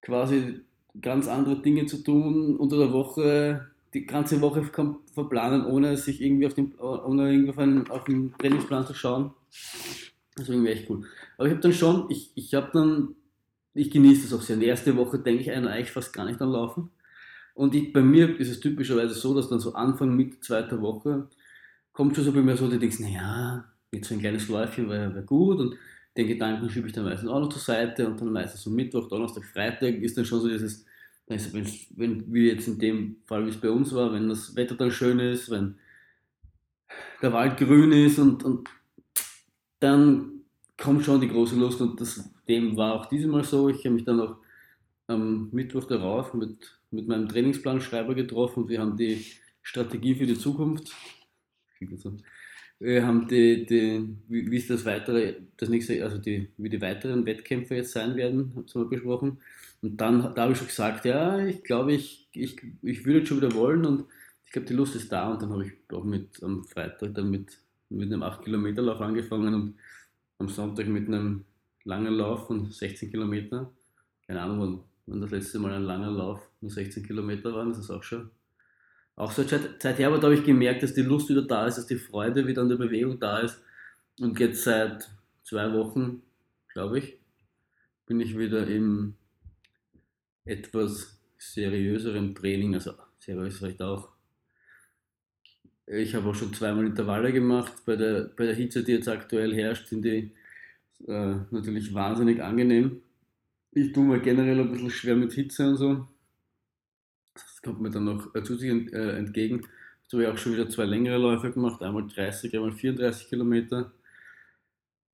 quasi 0.01 0.62
ganz 1.01 1.27
andere 1.27 1.62
Dinge 1.62 1.86
zu 1.86 1.98
tun, 1.98 2.55
unter 2.55 2.77
der 2.77 2.93
Woche 2.93 3.67
die 3.93 4.05
ganze 4.05 4.41
Woche 4.41 4.63
verplanen, 5.13 5.65
ohne 5.65 5.98
sich 5.98 6.22
irgendwie 6.22 6.48
auf 6.48 6.53
den, 6.53 6.75
ohne 6.79 7.31
irgendwie 7.31 7.50
auf 7.50 7.57
einen, 7.57 7.89
auf 7.89 8.03
den 8.05 8.34
Trainingsplan 8.38 8.86
zu 8.86 8.93
schauen. 8.93 9.34
Das 10.36 10.48
war 10.48 10.55
irgendwie 10.55 10.72
echt 10.72 10.89
cool. 10.89 11.05
Aber 11.38 11.48
ich 11.48 11.54
habe 11.54 11.62
dann 11.62 11.74
schon, 11.74 12.10
ich, 12.10 12.32
ich 12.36 12.54
habe 12.54 12.70
dann, 12.74 13.15
ich 13.74 13.92
genieße 13.92 14.24
das 14.24 14.34
auch 14.34 14.42
sehr. 14.42 14.56
In 14.56 14.62
der 14.62 14.70
ersten 14.70 14.96
Woche 14.98 15.20
denke 15.20 15.42
ich 15.42 15.51
eigentlich 15.51 15.92
fast 15.92 16.13
gar 16.13 16.25
nicht 16.25 16.42
an 16.42 16.50
Laufen. 16.50 16.92
Und 17.54 17.74
ich, 17.74 17.94
bei 17.94 18.01
mir 18.01 18.39
ist 18.39 18.50
es 18.50 18.60
typischerweise 18.60 19.13
so, 19.13 19.34
dass 19.34 19.50
dann 19.50 19.60
so 19.60 19.74
Anfang, 19.74 20.15
Mitte 20.15 20.39
zweiter 20.42 20.82
Woche 20.82 21.30
kommt 21.94 22.15
schon 22.15 22.25
so 22.25 22.34
bei 22.34 22.42
mir 22.42 22.58
so, 22.58 22.68
du 22.68 22.77
denkst, 22.77 23.00
naja, 23.00 23.65
jetzt 23.92 24.10
so 24.10 24.15
ein 24.15 24.20
kleines 24.20 24.50
Läufchen 24.50 24.89
wäre 24.89 25.15
wär 25.15 25.22
gut 25.22 25.60
und 25.60 25.75
den 26.18 26.27
Gedanken 26.27 26.70
schiebe 26.70 26.88
ich 26.88 26.94
dann 26.94 27.06
meistens 27.06 27.30
auch 27.30 27.39
noch 27.39 27.50
zur 27.50 27.62
Seite 27.62 28.08
und 28.08 28.20
dann 28.20 28.32
meistens 28.32 28.62
so 28.62 28.70
Mittwoch, 28.70 29.08
Donnerstag, 29.08 29.46
Freitag 29.46 29.96
ist 29.96 30.18
dann 30.18 30.25
schon 30.25 30.42
so 30.42 30.50
dieses, 30.50 30.86
wenn, 31.27 31.39
wenn, 31.96 32.34
wie 32.34 32.50
jetzt 32.50 32.68
in 32.68 32.80
dem 32.80 33.18
Fall, 33.25 33.46
wie 33.46 33.50
es 33.50 33.60
bei 33.60 33.70
uns 33.70 33.94
war, 33.94 34.13
wenn 34.13 34.27
das 34.27 34.56
Wetter 34.56 34.75
dann 34.75 34.92
schön 34.92 35.20
ist, 35.20 35.50
wenn 35.50 35.75
der 37.22 37.34
Wald 37.34 37.58
grün 37.58 37.92
ist 37.92 38.20
und, 38.20 38.44
und 38.44 38.70
dann 39.80 40.35
kommt 40.77 41.03
schon 41.05 41.22
die 41.22 41.29
große 41.29 41.55
Lust 41.55 41.82
und 41.82 42.00
das, 42.00 42.29
dem 42.48 42.75
war 42.77 42.94
auch 42.94 43.05
dieses 43.08 43.27
Mal 43.27 43.44
so. 43.44 43.70
Ich 43.70 43.79
habe 43.86 43.96
mich 43.96 44.05
dann 44.05 44.20
auch 44.20 44.38
am 45.08 45.50
Mittwoch 45.51 45.86
darauf 45.86 46.34
mit 46.34 46.75
mit 46.96 47.08
meinem 47.08 47.27
Trainingsplanschreiber 47.27 48.15
getroffen 48.15 48.63
und 48.63 48.70
wir 48.70 48.79
haben 48.79 48.98
die 48.98 49.25
Strategie 49.62 50.15
für 50.15 50.25
die 50.25 50.38
Zukunft. 50.38 50.91
Wir 52.79 53.05
haben 53.05 53.27
die, 53.27 53.65
die 53.65 54.15
wie, 54.27 54.50
wie 54.50 54.58
ist 54.58 54.70
das 54.70 54.86
weitere, 54.86 55.36
das 55.58 55.70
nächste, 55.70 56.03
also 56.03 56.17
die, 56.17 56.50
wie 56.58 56.70
die 56.70 56.82
weiteren 56.82 57.25
Wettkämpfe 57.25 57.75
jetzt 57.75 57.91
sein 57.91 58.15
werden, 58.15 58.53
haben 58.55 58.67
wir 58.74 58.89
besprochen. 58.89 59.39
Und 59.82 60.01
dann 60.01 60.34
da 60.34 60.41
habe 60.41 60.53
ich 60.53 60.58
schon 60.58 60.67
gesagt, 60.67 61.05
ja, 61.05 61.46
ich 61.46 61.63
glaube, 61.63 61.94
ich, 61.94 62.27
ich, 62.34 62.62
ich 62.82 63.05
würde 63.05 63.20
jetzt 63.20 63.29
schon 63.29 63.38
wieder 63.38 63.53
wollen 63.53 63.86
und 63.86 64.05
ich 64.46 64.51
glaube, 64.51 64.67
die 64.67 64.74
Lust 64.74 64.96
ist 64.96 65.12
da. 65.12 65.32
Und 65.32 65.41
dann 65.41 65.51
habe 65.51 65.65
ich 65.65 65.74
auch 65.94 66.03
mit 66.03 66.41
am 66.44 66.63
Freitag 66.63 67.13
dann 67.13 67.29
mit, 67.29 67.58
mit 67.89 68.12
einem 68.12 68.24
8-Kilometer-Lauf 68.24 69.00
angefangen 69.01 69.53
und 69.53 69.75
am 70.38 70.50
Sonntag 70.50 70.88
mit 70.88 71.08
einem 71.08 71.46
langen 71.84 72.13
Lauf 72.13 72.48
von 72.48 72.70
16 72.72 73.12
Kilometer. 73.12 73.72
Keine 74.27 74.42
Ahnung, 74.42 74.84
wenn 75.06 75.22
das 75.22 75.32
letzte 75.32 75.60
Mal 75.60 75.74
ein 75.74 75.84
langer 75.84 76.12
Lauf 76.12 76.42
nur 76.62 76.72
16 76.72 77.06
Kilometer 77.06 77.54
waren, 77.54 77.70
das 77.70 77.80
ist 77.80 77.92
auch 77.92 78.04
schon 78.04 78.32
auch 79.15 79.32
so 79.32 79.44
Zeit, 79.44 79.82
Zeit 79.82 80.00
her, 80.00 80.08
aber 80.08 80.18
da 80.18 80.24
habe 80.24 80.36
ich 80.36 80.44
gemerkt, 80.44 80.84
dass 80.84 80.94
die 80.94 81.01
Lust 81.01 81.30
wieder 81.30 81.44
da 81.44 81.68
ist, 81.68 81.77
dass 81.77 81.88
die 81.88 81.96
Freude 81.96 82.48
wieder 82.48 82.62
an 82.62 82.70
der 82.70 82.75
Bewegung 82.75 83.20
da 83.20 83.39
ist. 83.39 83.62
Und 84.20 84.39
jetzt 84.39 84.63
seit 84.63 85.10
zwei 85.44 85.71
Wochen, 85.74 86.21
glaube 86.74 87.00
ich, 87.00 87.17
bin 88.06 88.19
ich 88.19 88.38
wieder 88.38 88.67
im 88.67 89.15
etwas 90.43 91.17
seriöseren 91.38 92.36
Training, 92.36 92.74
also 92.74 92.93
seriös 93.19 93.58
vielleicht 93.58 93.82
auch. 93.82 94.14
Ich 95.88 96.15
habe 96.15 96.30
auch 96.30 96.36
schon 96.36 96.54
zweimal 96.54 96.86
Intervalle 96.86 97.32
gemacht. 97.32 97.74
Bei 97.86 97.95
der, 97.95 98.32
bei 98.36 98.45
der 98.45 98.56
Hitze, 98.56 98.84
die 98.84 98.93
jetzt 98.93 99.08
aktuell 99.08 99.54
herrscht, 99.54 99.88
sind 99.88 100.04
die 100.04 100.32
äh, 101.08 101.36
natürlich 101.52 101.93
wahnsinnig 101.93 102.41
angenehm. 102.41 103.02
Ich 103.71 103.93
tue 103.93 104.04
mir 104.06 104.19
generell 104.19 104.62
ein 104.62 104.71
bisschen 104.71 104.89
schwer 104.89 105.15
mit 105.15 105.34
Hitze 105.34 105.67
und 105.67 105.78
so. 105.78 106.08
Das 107.34 107.62
kommt 107.62 107.82
mir 107.82 107.91
dann 107.91 108.06
noch 108.06 108.34
zusätzlich 108.43 108.93
äh, 108.93 109.17
entgegen. 109.17 109.62
Jetzt 110.02 110.13
habe 110.13 110.24
ich 110.24 110.30
auch 110.30 110.38
schon 110.38 110.54
wieder 110.54 110.69
zwei 110.69 110.86
längere 110.86 111.17
Läufe 111.17 111.52
gemacht, 111.52 111.82
einmal 111.82 112.08
30, 112.08 112.56
einmal 112.56 112.71
34 112.71 113.28
Kilometer. 113.28 113.91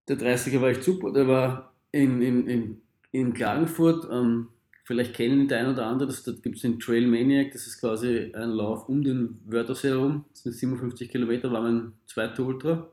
Der 0.08 0.18
30er 0.18 0.62
war 0.62 0.70
echt 0.70 0.84
super, 0.84 1.12
der 1.12 1.28
war 1.28 1.74
in, 1.92 2.22
in, 2.22 2.48
in, 2.48 2.82
in 3.12 3.34
Klagenfurt. 3.34 4.08
Ähm, 4.12 4.50
vielleicht 4.84 5.14
kennen 5.14 5.42
ihn 5.42 5.48
der 5.48 5.60
ein 5.60 5.74
oder 5.74 5.86
andere, 5.86 6.12
da 6.12 6.32
gibt 6.32 6.56
es 6.56 6.62
den 6.62 6.80
Trail 6.80 7.08
Maniac, 7.08 7.52
das 7.52 7.68
ist 7.68 7.80
quasi 7.80 8.32
ein 8.34 8.50
Lauf 8.50 8.90
um 8.90 9.04
den 9.04 9.40
Wörthersee 9.46 9.90
herum. 9.90 10.26
Das 10.32 10.44
sind 10.44 10.54
57 10.54 11.10
Kilometer, 11.10 11.52
war 11.52 11.62
mein 11.62 11.94
zweiter 12.08 12.44
Ultra. 12.46 12.90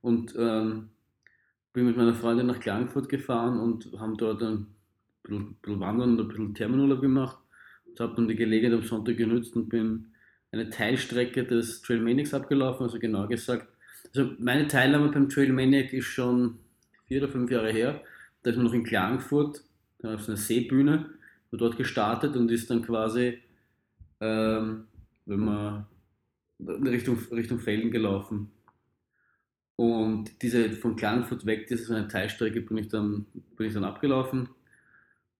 Und 0.00 0.34
ähm, 0.36 0.90
bin 1.72 1.86
mit 1.86 1.96
meiner 1.96 2.14
Freundin 2.14 2.46
nach 2.46 2.60
Klagenfurt 2.60 3.08
gefahren 3.08 3.58
und 3.58 3.90
haben 3.98 4.16
dort 4.16 4.42
ein 4.42 4.66
bisschen, 5.22 5.54
bisschen 5.62 5.80
wandern 5.80 6.10
und 6.10 6.20
ein 6.20 6.28
bisschen 6.28 6.54
Terminurlaub 6.54 7.00
gemacht. 7.00 7.38
Ich 7.94 8.00
habe 8.00 8.14
dann 8.16 8.28
die 8.28 8.36
Gelegenheit 8.36 8.78
am 8.78 8.86
Sonntag 8.86 9.16
genutzt 9.16 9.54
und 9.56 9.68
bin 9.68 10.06
eine 10.50 10.68
Teilstrecke 10.68 11.44
des 11.44 11.82
Trailmaniacs 11.82 12.34
abgelaufen, 12.34 12.84
also 12.84 12.98
genau 12.98 13.26
gesagt. 13.26 13.68
Also 14.14 14.32
meine 14.38 14.68
Teilnahme 14.68 15.10
beim 15.10 15.28
Trailmaniac 15.28 15.92
ist 15.92 16.06
schon 16.06 16.58
vier 17.06 17.22
oder 17.22 17.32
fünf 17.32 17.50
Jahre 17.50 17.72
her. 17.72 18.02
Da 18.42 18.50
ist 18.50 18.56
man 18.56 18.66
noch 18.66 18.74
in 18.74 18.84
Klagenfurt, 18.84 19.62
da 20.00 20.14
auf 20.14 20.28
einer 20.28 20.36
Seebühne, 20.36 21.10
dort 21.56 21.76
gestartet 21.76 22.36
und 22.36 22.50
ist 22.50 22.70
dann 22.70 22.82
quasi, 22.82 23.38
ähm, 24.20 24.86
wenn 25.26 25.40
man 25.40 25.86
Richtung, 26.60 27.18
Richtung 27.30 27.58
Felden 27.58 27.90
gelaufen. 27.90 28.50
Und 29.76 30.42
diese 30.42 30.70
von 30.70 30.96
Klagenfurt 30.96 31.46
weg, 31.46 31.66
diese 31.66 31.84
so 31.84 31.94
eine 31.94 32.08
Teilstrecke, 32.08 32.60
bin 32.60 32.78
ich 32.78 32.88
dann, 32.88 33.26
bin 33.56 33.66
ich 33.66 33.74
dann 33.74 33.84
abgelaufen 33.84 34.48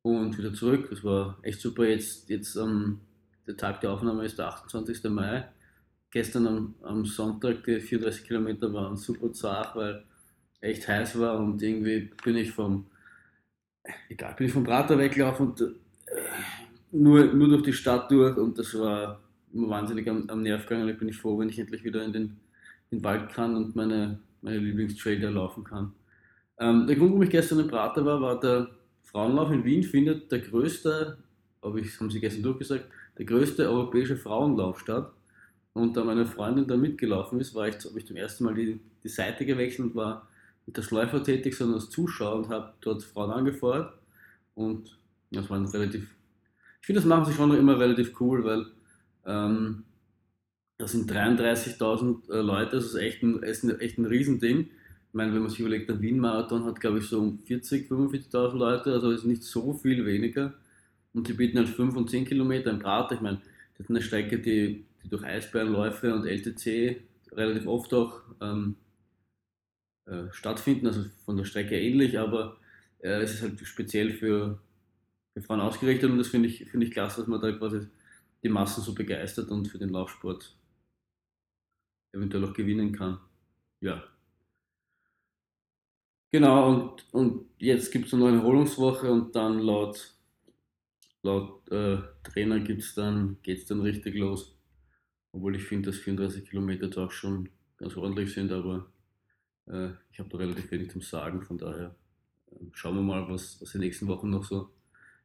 und 0.02 0.36
wieder 0.36 0.52
zurück. 0.52 0.88
Das 0.90 1.04
war 1.04 1.38
echt 1.42 1.60
super. 1.60 1.86
Jetzt, 1.86 2.28
jetzt 2.28 2.56
ähm, 2.56 3.00
der 3.46 3.56
Tag 3.56 3.80
der 3.80 3.92
Aufnahme 3.92 4.24
ist 4.24 4.38
der 4.38 4.48
28. 4.48 5.04
Mai. 5.04 5.48
Gestern 6.10 6.46
am, 6.46 6.74
am 6.82 7.04
Sonntag, 7.06 7.64
die 7.64 7.80
34 7.80 8.24
Kilometer 8.24 8.72
waren 8.72 8.96
super 8.96 9.32
zart, 9.32 9.76
weil 9.76 10.04
echt 10.60 10.86
heiß 10.86 11.18
war 11.18 11.38
und 11.38 11.62
irgendwie 11.62 12.10
bin 12.22 12.36
ich 12.36 12.52
vom, 12.52 12.86
egal, 14.08 14.34
bin 14.34 14.46
ich 14.46 14.52
vom 14.52 14.64
Prater 14.64 14.98
weggelaufen 14.98 15.48
und 15.48 15.74
nur, 16.90 17.24
nur 17.24 17.48
durch 17.48 17.62
die 17.62 17.72
Stadt 17.72 18.10
durch 18.10 18.36
und 18.36 18.58
das 18.58 18.78
war 18.78 19.20
wahnsinnig 19.52 20.08
am, 20.08 20.28
am 20.28 20.42
Nerv 20.42 20.66
gegangen. 20.66 20.88
Ich 20.88 20.98
bin 20.98 21.08
ich 21.08 21.16
froh, 21.16 21.38
wenn 21.38 21.48
ich 21.48 21.58
endlich 21.58 21.84
wieder 21.84 22.04
in 22.04 22.12
den, 22.12 22.22
in 22.90 22.98
den 22.98 23.04
Wald 23.04 23.32
kann 23.32 23.56
und 23.56 23.74
meine, 23.76 24.18
meine 24.40 24.58
Lieblingstrail 24.58 25.20
laufen 25.22 25.64
kann. 25.64 25.92
Ähm, 26.58 26.86
der 26.86 26.96
Grund, 26.96 27.10
warum 27.10 27.22
ich 27.22 27.30
gestern 27.30 27.60
im 27.60 27.68
Prater 27.68 28.04
war, 28.04 28.20
war 28.20 28.38
der 28.38 28.68
Frauenlauf 29.02 29.50
in 29.50 29.64
Wien 29.64 29.82
findet 29.82 30.30
der 30.30 30.40
größte, 30.40 31.18
habe 31.62 31.80
ich, 31.80 31.98
haben 32.00 32.10
Sie 32.10 32.20
gestern 32.20 32.42
durchgesagt, 32.42 32.86
der 33.18 33.26
größte 33.26 33.68
europäische 33.68 34.16
Frauenlauf 34.16 34.80
statt. 34.80 35.12
Und 35.74 35.96
da 35.96 36.04
meine 36.04 36.26
Freundin 36.26 36.66
da 36.66 36.76
mitgelaufen 36.76 37.40
ist, 37.40 37.54
war 37.54 37.68
ich, 37.68 37.76
habe 37.84 37.98
ich 37.98 38.06
zum 38.06 38.16
ersten 38.16 38.44
Mal 38.44 38.54
die, 38.54 38.78
die 39.02 39.08
Seite 39.08 39.46
gewechselt 39.46 39.88
und 39.88 39.94
war 39.94 40.28
nicht 40.66 40.78
als 40.78 40.90
Läufer 40.90 41.22
tätig, 41.22 41.56
sondern 41.56 41.80
als 41.80 41.90
Zuschauer 41.90 42.36
und 42.36 42.48
habe 42.48 42.74
dort 42.80 43.02
Frauen 43.02 43.30
angefeuert. 43.30 43.92
Und 44.54 44.98
das 45.40 45.50
war 45.50 45.60
relativ, 45.72 46.14
ich 46.80 46.86
finde, 46.86 47.00
das 47.00 47.08
machen 47.08 47.24
sie 47.24 47.32
schon 47.32 47.56
immer 47.56 47.78
relativ 47.78 48.20
cool, 48.20 48.44
weil 48.44 48.66
ähm, 49.24 49.84
das 50.78 50.92
sind 50.92 51.10
33.000 51.10 52.30
äh, 52.30 52.40
Leute, 52.40 52.76
das 52.76 52.86
ist 52.86 52.94
echt 52.96 53.22
ein, 53.22 53.42
ist 53.42 53.62
ein, 53.64 53.78
echt 53.80 53.98
ein 53.98 54.06
Riesending. 54.06 54.60
Ich 54.62 55.14
meine, 55.14 55.32
wenn 55.32 55.42
man 55.42 55.50
sich 55.50 55.60
überlegt, 55.60 55.88
der 55.88 56.00
Wien-Marathon 56.00 56.64
hat, 56.64 56.80
glaube 56.80 56.98
ich, 56.98 57.06
so 57.06 57.20
um 57.20 57.38
40, 57.44 57.90
45.000 57.90 58.56
Leute, 58.56 58.92
also 58.92 59.10
ist 59.10 59.24
nicht 59.24 59.42
so 59.42 59.74
viel 59.74 60.04
weniger. 60.06 60.54
Und 61.12 61.28
die 61.28 61.34
bieten 61.34 61.58
halt 61.58 61.68
5 61.68 61.94
und 61.96 62.10
10 62.10 62.24
Kilometer 62.24 62.70
im 62.70 62.78
Prater. 62.78 63.14
Ich 63.14 63.20
meine, 63.20 63.40
das 63.76 63.84
ist 63.84 63.90
eine 63.90 64.02
Strecke, 64.02 64.38
die, 64.38 64.84
die 65.04 65.08
durch 65.08 65.22
Eisbärenläufe 65.22 66.14
und 66.14 66.26
LTC 66.26 67.02
relativ 67.32 67.66
oft 67.66 67.92
auch 67.94 68.22
ähm, 68.40 68.76
äh, 70.06 70.24
stattfinden, 70.32 70.86
also 70.86 71.04
von 71.24 71.36
der 71.36 71.44
Strecke 71.44 71.78
ähnlich, 71.78 72.18
aber 72.18 72.56
äh, 72.98 73.20
es 73.20 73.34
ist 73.34 73.42
halt 73.42 73.60
speziell 73.60 74.10
für, 74.10 74.58
für 75.34 75.42
Frauen 75.42 75.60
ausgerichtet 75.60 76.10
und 76.10 76.18
das 76.18 76.28
finde 76.28 76.48
ich, 76.48 76.70
find 76.70 76.84
ich 76.84 76.90
klasse, 76.90 77.20
dass 77.20 77.28
man 77.28 77.40
da 77.40 77.52
quasi 77.52 77.88
die 78.42 78.48
Massen 78.48 78.82
so 78.82 78.94
begeistert 78.94 79.50
und 79.50 79.68
für 79.68 79.78
den 79.78 79.90
Laufsport 79.90 80.56
eventuell 82.12 82.44
auch 82.44 82.52
gewinnen 82.52 82.92
kann. 82.92 83.18
Ja, 83.80 84.04
Genau, 86.34 86.66
und, 86.70 87.12
und 87.12 87.46
jetzt 87.58 87.92
gibt 87.92 88.06
es 88.06 88.14
eine 88.14 88.30
Erholungswoche 88.30 89.12
und 89.12 89.36
dann 89.36 89.58
laut 89.58 90.14
laut 91.22 91.70
äh, 91.70 91.98
Trainer 92.22 92.58
dann, 92.96 93.36
geht's 93.42 93.66
dann 93.66 93.80
richtig 93.80 94.14
los. 94.14 94.56
Obwohl 95.32 95.56
ich 95.56 95.64
finde, 95.64 95.90
dass 95.90 96.00
34 96.00 96.48
Kilometer 96.48 96.88
doch 96.88 97.10
schon 97.12 97.50
ganz 97.76 97.96
ordentlich 97.96 98.32
sind, 98.32 98.50
aber 98.50 98.90
äh, 99.66 99.90
ich 100.10 100.18
habe 100.18 100.30
da 100.30 100.38
relativ 100.38 100.70
wenig 100.70 100.90
zum 100.90 101.02
Sagen, 101.02 101.42
von 101.42 101.58
daher 101.58 101.94
äh, 102.50 102.54
schauen 102.72 102.96
wir 102.96 103.02
mal, 103.02 103.28
was, 103.28 103.60
was 103.60 103.72
die 103.72 103.78
nächsten 103.78 104.08
Wochen 104.08 104.30
noch 104.30 104.44
so 104.44 104.70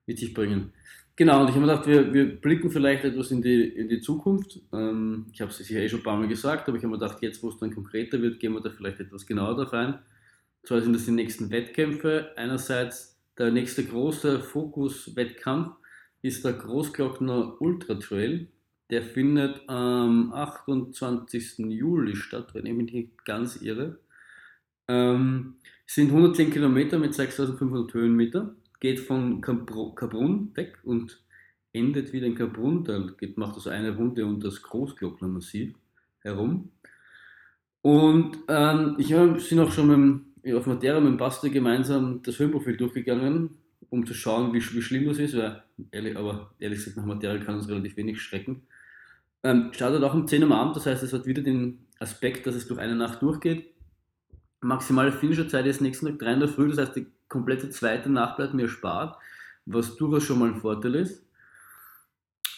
mit 0.08 0.18
sich 0.18 0.34
bringen. 0.34 0.74
Genau, 1.18 1.42
und 1.42 1.50
ich 1.50 1.56
habe 1.56 1.66
mir 1.66 1.72
gedacht, 1.72 1.88
wir, 1.88 2.14
wir 2.14 2.40
blicken 2.40 2.70
vielleicht 2.70 3.04
etwas 3.04 3.32
in 3.32 3.42
die, 3.42 3.64
in 3.64 3.90
die 3.90 4.02
Zukunft. 4.02 4.60
Ähm, 4.72 5.26
ich 5.34 5.42
habe 5.42 5.50
es 5.50 5.58
sicher 5.58 5.80
eh 5.80 5.90
schon 5.90 6.00
ein 6.00 6.04
paar 6.04 6.18
Mal 6.18 6.28
gesagt, 6.28 6.68
aber 6.68 6.78
ich 6.78 6.84
habe 6.84 6.94
mir 6.94 7.00
gedacht, 7.00 7.22
jetzt, 7.22 7.42
wo 7.42 7.50
es 7.50 7.58
dann 7.58 7.74
konkreter 7.74 8.22
wird, 8.22 8.40
gehen 8.40 8.54
wir 8.54 8.62
da 8.62 8.70
vielleicht 8.70 9.00
etwas 9.00 9.26
genauer 9.26 9.56
darauf 9.56 9.74
ein. 9.74 9.94
Und 9.94 10.68
zwar 10.68 10.82
sind 10.82 10.94
das 10.94 11.06
die 11.06 11.12
nächsten 11.12 11.50
Wettkämpfe. 11.50 12.34
Einerseits 12.36 13.20
der 13.36 13.52
nächste 13.52 13.84
große 13.84 14.42
Fokus-Wettkampf 14.42 15.72
ist 16.22 16.46
der 16.46 16.54
Großglockner 16.54 17.60
Ultra 17.62 17.96
Trail. 17.96 18.48
Der 18.92 19.02
findet 19.02 19.68
am 19.68 20.32
28. 20.32 21.58
Juli 21.58 22.16
statt, 22.16 22.54
wenn 22.54 22.68
ich 22.68 22.74
mich 22.74 22.94
nicht 22.94 23.26
ganz 23.26 23.60
irre. 23.64 23.98
Ähm, 24.88 25.56
sind 25.88 26.10
110 26.10 26.52
Kilometer 26.52 27.00
mit 27.00 27.16
6500 27.16 27.92
Höhenmeter 27.96 28.56
geht 28.80 29.00
von 29.00 29.42
Kaprun 29.42 30.52
weg 30.56 30.78
und 30.84 31.22
endet 31.74 32.14
wieder 32.14 32.28
in 32.28 32.36
Kaprun. 32.36 32.84
Da 32.84 33.00
geht, 33.20 33.38
macht 33.38 33.56
also 33.56 33.70
eine 33.70 33.96
Runde 33.96 34.26
um 34.26 34.40
das 34.40 34.62
Großglockner 34.62 35.28
Massiv 35.28 35.76
herum. 36.22 36.72
Und 37.82 38.38
ähm, 38.48 38.96
ich 38.98 39.10
bin 39.10 39.60
auch 39.60 39.72
schon 39.72 40.24
mit, 40.44 40.56
auf 40.56 40.66
Matera 40.66 41.00
mit 41.00 41.10
dem 41.10 41.18
Basti 41.18 41.50
gemeinsam 41.50 42.22
das 42.24 42.40
Höhenprofil 42.40 42.78
durchgegangen, 42.78 43.52
um 43.90 44.06
zu 44.06 44.14
schauen, 44.14 44.54
wie, 44.54 44.60
wie 44.60 44.82
schlimm 44.82 45.06
das 45.06 45.20
ist. 45.20 45.38
Weil, 45.38 45.64
ehrlich, 45.92 46.18
aber 46.18 46.54
ehrlich 46.60 46.80
gesagt, 46.80 46.98
nach 46.98 47.06
Matera 47.06 47.38
kann 47.38 47.56
uns 47.56 47.70
relativ 47.70 47.96
wenig 47.98 48.22
schrecken. 48.22 48.64
Ähm, 49.44 49.70
startet 49.72 50.04
auch 50.04 50.14
um 50.14 50.28
10 50.28 50.44
Uhr 50.44 50.52
am 50.52 50.60
Abend, 50.60 50.76
das 50.76 50.88
heißt, 50.88 51.04
es 51.04 51.14
hat 51.14 51.26
wieder 51.28 51.44
den 51.44 51.86
Aspekt, 52.00 52.48
dass 52.48 52.56
es 52.56 52.68
durch 52.68 52.80
eine 52.80 52.96
Nacht 52.96 53.22
durchgeht. 53.22 53.68
Maximale 54.62 55.12
Finisherzeit 55.12 55.66
ist 55.66 55.82
nächsten 55.82 56.08
Tag 56.08 56.20
3 56.20 56.34
in 56.34 56.40
der 56.40 56.50
Früh, 56.50 56.70
das 56.70 56.80
heißt, 56.80 56.96
die 56.96 57.08
komplette 57.28 57.70
zweite 57.70 58.10
Nacht 58.10 58.38
bleibt 58.38 58.54
mir 58.54 58.64
erspart, 58.64 59.18
was 59.66 59.96
durchaus 59.96 60.24
schon 60.24 60.40
mal 60.40 60.50
ein 60.50 60.60
Vorteil 60.60 60.96
ist. 60.96 61.24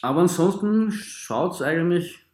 Aber 0.02 0.22
ansonsten 0.22 0.92
schaut 0.92 1.56
es 1.56 1.62
eigentlich. 1.62 2.26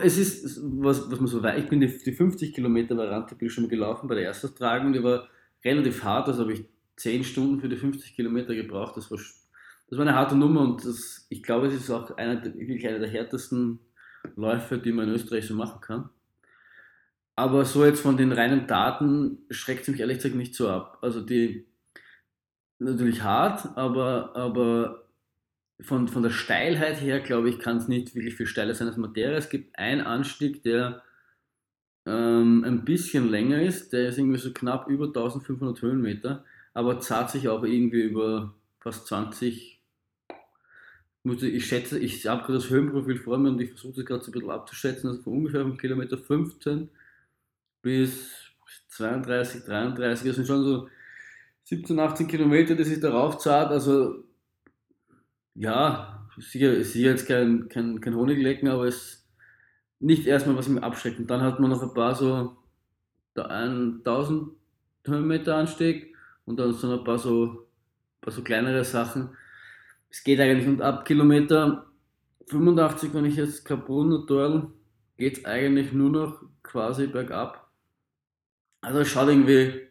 Es 0.00 0.18
ist, 0.18 0.60
was, 0.62 1.10
was 1.10 1.20
man 1.20 1.28
so 1.28 1.42
weiß, 1.42 1.62
ich 1.62 1.68
bin 1.68 1.80
die, 1.80 1.86
die 1.86 2.12
50 2.12 2.52
Kilometer 2.52 2.96
ich 3.38 3.52
schon 3.52 3.64
mal 3.64 3.70
gelaufen 3.70 4.08
bei 4.08 4.16
der 4.16 4.24
ersten 4.24 4.52
Tragung, 4.54 4.92
die 4.92 5.02
war 5.02 5.28
relativ 5.64 6.02
hart, 6.02 6.26
also 6.26 6.42
habe 6.42 6.54
ich 6.54 6.64
10 6.96 7.22
Stunden 7.22 7.60
für 7.60 7.68
die 7.68 7.76
50 7.76 8.16
Kilometer 8.16 8.54
gebraucht. 8.54 8.96
Das 8.96 9.10
war, 9.12 9.18
das 9.18 9.98
war 9.98 10.00
eine 10.00 10.16
harte 10.16 10.34
Nummer 10.34 10.62
und 10.62 10.84
das, 10.84 11.24
ich 11.28 11.42
glaube, 11.44 11.68
es 11.68 11.74
ist 11.74 11.90
auch 11.90 12.16
einer 12.16 12.42
wirklich 12.44 12.86
einer 12.88 12.98
der 12.98 13.08
härtesten 13.08 13.78
Läufe, 14.34 14.78
die 14.78 14.92
man 14.92 15.08
in 15.08 15.14
Österreich 15.14 15.46
so 15.46 15.54
machen 15.54 15.80
kann. 15.80 16.10
Aber 17.36 17.64
so 17.64 17.84
jetzt 17.84 18.00
von 18.00 18.16
den 18.16 18.32
reinen 18.32 18.66
Daten 18.66 19.38
schreckt 19.50 19.82
es 19.82 19.88
mich 19.88 20.00
ehrlich 20.00 20.18
gesagt 20.18 20.34
nicht 20.34 20.54
so 20.54 20.68
ab. 20.68 20.98
Also 21.00 21.20
die 21.20 21.66
natürlich 22.78 23.22
hart, 23.22 23.76
aber, 23.76 24.34
aber 24.34 25.04
von, 25.80 26.08
von 26.08 26.22
der 26.22 26.30
Steilheit 26.30 27.00
her, 27.00 27.20
glaube 27.20 27.50
ich, 27.50 27.58
kann 27.58 27.76
es 27.76 27.88
nicht 27.88 28.14
wirklich 28.14 28.34
viel 28.34 28.46
steiler 28.46 28.74
sein 28.74 28.88
als 28.88 28.96
Materie. 28.96 29.36
Es 29.36 29.48
gibt 29.48 29.78
einen 29.78 30.00
Anstieg, 30.00 30.62
der 30.62 31.02
ähm, 32.06 32.64
ein 32.64 32.84
bisschen 32.84 33.30
länger 33.30 33.62
ist, 33.62 33.92
der 33.92 34.08
ist 34.08 34.18
irgendwie 34.18 34.38
so 34.38 34.52
knapp 34.52 34.88
über 34.88 35.06
1500 35.06 35.82
Höhenmeter, 35.82 36.44
aber 36.74 37.00
zahlt 37.00 37.30
sich 37.30 37.48
auch 37.48 37.62
irgendwie 37.62 38.02
über 38.02 38.54
fast 38.80 39.06
20. 39.06 39.80
Ich 41.24 41.66
schätze, 41.66 41.98
ich 41.98 42.26
habe 42.26 42.42
gerade 42.42 42.54
das 42.54 42.70
Höhenprofil 42.70 43.18
vor 43.18 43.36
mir 43.36 43.50
und 43.50 43.60
ich 43.60 43.70
versuche 43.70 43.96
das 43.96 44.06
gerade 44.06 44.24
so 44.24 44.30
ein 44.30 44.32
bisschen 44.32 44.50
abzuschätzen, 44.50 45.10
also 45.10 45.22
von 45.22 45.34
ungefähr 45.34 45.62
von 45.62 45.76
Kilometer 45.76 46.16
15 46.16 46.88
bis 47.82 48.30
32, 48.88 49.64
33, 49.64 50.26
das 50.26 50.36
sind 50.36 50.46
schon 50.46 50.64
so 50.64 50.88
17, 51.64 51.98
18 51.98 52.26
Kilometer, 52.26 52.74
die 52.74 52.84
sich 52.84 53.00
darauf 53.00 53.38
zahlt. 53.38 53.70
Also 53.70 54.24
ja, 55.54 56.28
sicher, 56.38 56.72
ist 56.72 56.92
sicher 56.92 57.10
jetzt 57.10 57.26
kein, 57.26 57.68
kein, 57.68 58.00
kein 58.00 58.16
Honiglecken, 58.16 58.68
aber 58.68 58.86
es 58.86 58.96
ist 58.96 59.28
nicht 60.00 60.26
erstmal, 60.26 60.56
was 60.56 60.68
mich 60.68 60.82
abschreckt. 60.82 61.18
Und 61.18 61.30
dann 61.30 61.42
hat 61.42 61.60
man 61.60 61.70
noch 61.70 61.82
ein 61.82 61.94
paar 61.94 62.14
so 62.14 62.56
1000 63.34 64.50
Höhenmeter 65.06 65.56
Anstieg 65.56 66.14
und 66.44 66.58
dann 66.58 66.72
so 66.72 66.98
ein 66.98 67.04
paar 67.04 67.18
so, 67.18 67.68
paar 68.20 68.32
so 68.32 68.42
kleinere 68.42 68.84
Sachen. 68.84 69.30
Es 70.10 70.24
geht 70.24 70.40
eigentlich 70.40 70.66
und 70.66 70.82
ab 70.82 71.04
Kilometer 71.04 71.86
85, 72.48 73.14
wenn 73.14 73.24
ich 73.24 73.36
jetzt 73.36 73.64
Kaprun 73.64 74.12
und 74.12 74.72
geht 75.16 75.38
es 75.38 75.44
eigentlich 75.44 75.92
nur 75.92 76.10
noch 76.10 76.42
quasi 76.62 77.06
bergab. 77.06 77.69
Also 78.80 79.04
schaut 79.04 79.28
irgendwie, 79.28 79.88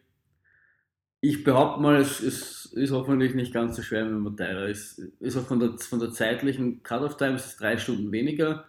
ich 1.20 1.44
behaupte 1.44 1.80
mal, 1.80 1.96
es 1.96 2.20
ist, 2.20 2.66
ist 2.72 2.92
hoffentlich 2.92 3.34
nicht 3.34 3.52
ganz 3.52 3.76
so 3.76 3.82
schwer, 3.82 4.06
wenn 4.06 4.20
man 4.20 4.36
teurer 4.36 4.66
ist. 4.66 4.98
Ist 5.20 5.36
auch 5.36 5.46
von 5.46 5.60
der, 5.60 5.78
von 5.78 6.00
der 6.00 6.12
zeitlichen 6.12 6.82
Cut-Off-Time 6.82 7.34
ist 7.34 7.46
es 7.46 7.56
drei 7.56 7.76
Stunden 7.76 8.10
weniger. 8.10 8.64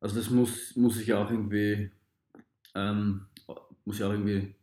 Also 0.00 0.16
das 0.16 0.30
muss, 0.30 0.76
muss 0.76 1.00
ich 1.00 1.12
auch 1.14 1.30
irgendwie, 1.30 1.90
ähm, 2.74 3.26
muss 3.84 3.98
ja 3.98 4.06
auch 4.06 4.12
irgendwie 4.12 4.54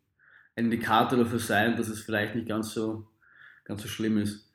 ein 0.55 0.65
Indikator 0.65 1.17
dafür 1.17 1.39
sein, 1.39 1.75
dass 1.75 1.89
es 1.89 2.01
vielleicht 2.01 2.35
nicht 2.35 2.47
ganz 2.47 2.73
so, 2.73 3.07
ganz 3.65 3.81
so 3.81 3.87
schlimm 3.87 4.17
ist. 4.17 4.51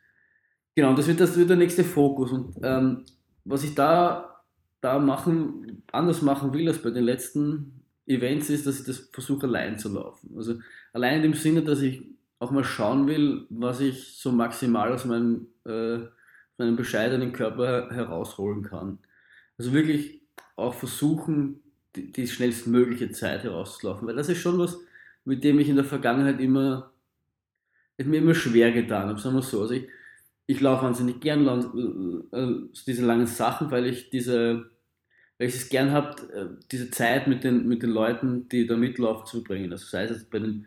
Genau, 0.74 0.94
das 0.94 1.08
wird, 1.08 1.20
das 1.20 1.36
wird 1.36 1.50
der 1.50 1.56
nächste 1.56 1.84
Fokus. 1.84 2.30
Und 2.30 2.56
ähm, 2.62 3.04
was 3.44 3.64
ich 3.64 3.74
da, 3.74 4.42
da 4.80 4.98
machen, 4.98 5.82
anders 5.92 6.22
machen 6.22 6.54
will 6.54 6.68
als 6.68 6.80
bei 6.80 6.90
den 6.90 7.04
letzten 7.04 7.79
Events 8.10 8.50
ist, 8.50 8.66
dass 8.66 8.80
ich 8.80 8.86
das 8.86 8.98
versuche 9.12 9.46
allein 9.46 9.78
zu 9.78 9.88
laufen. 9.88 10.34
Also 10.36 10.58
allein 10.92 11.16
in 11.16 11.22
dem 11.22 11.34
Sinne, 11.34 11.62
dass 11.62 11.80
ich 11.80 12.02
auch 12.40 12.50
mal 12.50 12.64
schauen 12.64 13.06
will, 13.06 13.46
was 13.50 13.80
ich 13.80 14.16
so 14.16 14.32
maximal 14.32 14.92
aus 14.92 15.04
meinem, 15.04 15.46
äh, 15.64 15.98
meinem 16.58 16.76
bescheidenen 16.76 17.32
Körper 17.32 17.90
herausholen 17.90 18.62
kann. 18.62 18.98
Also 19.58 19.72
wirklich 19.72 20.22
auch 20.56 20.74
versuchen, 20.74 21.60
die, 21.94 22.12
die 22.12 22.26
schnellstmögliche 22.26 23.10
Zeit 23.12 23.44
herauszulaufen, 23.44 24.08
weil 24.08 24.16
das 24.16 24.28
ist 24.28 24.38
schon 24.38 24.58
was, 24.58 24.78
mit 25.24 25.44
dem 25.44 25.58
ich 25.58 25.68
in 25.68 25.76
der 25.76 25.84
Vergangenheit 25.84 26.40
immer, 26.40 26.92
es 27.96 28.06
mir 28.06 28.18
immer 28.18 28.34
schwer 28.34 28.72
getan 28.72 29.08
habe, 29.08 29.20
sagen 29.20 29.36
wir 29.36 29.42
so. 29.42 29.60
Also 29.60 29.74
ich, 29.74 29.88
ich 30.46 30.60
laufe 30.60 30.84
wahnsinnig 30.84 31.20
gern 31.20 31.44
lang, 31.44 32.24
äh, 32.32 32.68
diese 32.86 33.04
langen 33.04 33.26
Sachen, 33.26 33.70
weil 33.70 33.86
ich 33.86 34.10
diese 34.10 34.70
weil 35.40 35.48
ich 35.48 35.54
es 35.54 35.70
gern 35.70 35.90
habe, 35.90 36.20
äh, 36.34 36.64
diese 36.70 36.90
Zeit 36.90 37.26
mit 37.26 37.44
den, 37.44 37.66
mit 37.66 37.82
den 37.82 37.88
Leuten, 37.88 38.46
die 38.50 38.66
da 38.66 38.76
mitlaufen, 38.76 39.26
zu 39.26 39.38
verbringen. 39.38 39.72
Also 39.72 39.86
sei 39.86 40.04
es 40.04 40.24
bei 40.24 40.38
den 40.38 40.66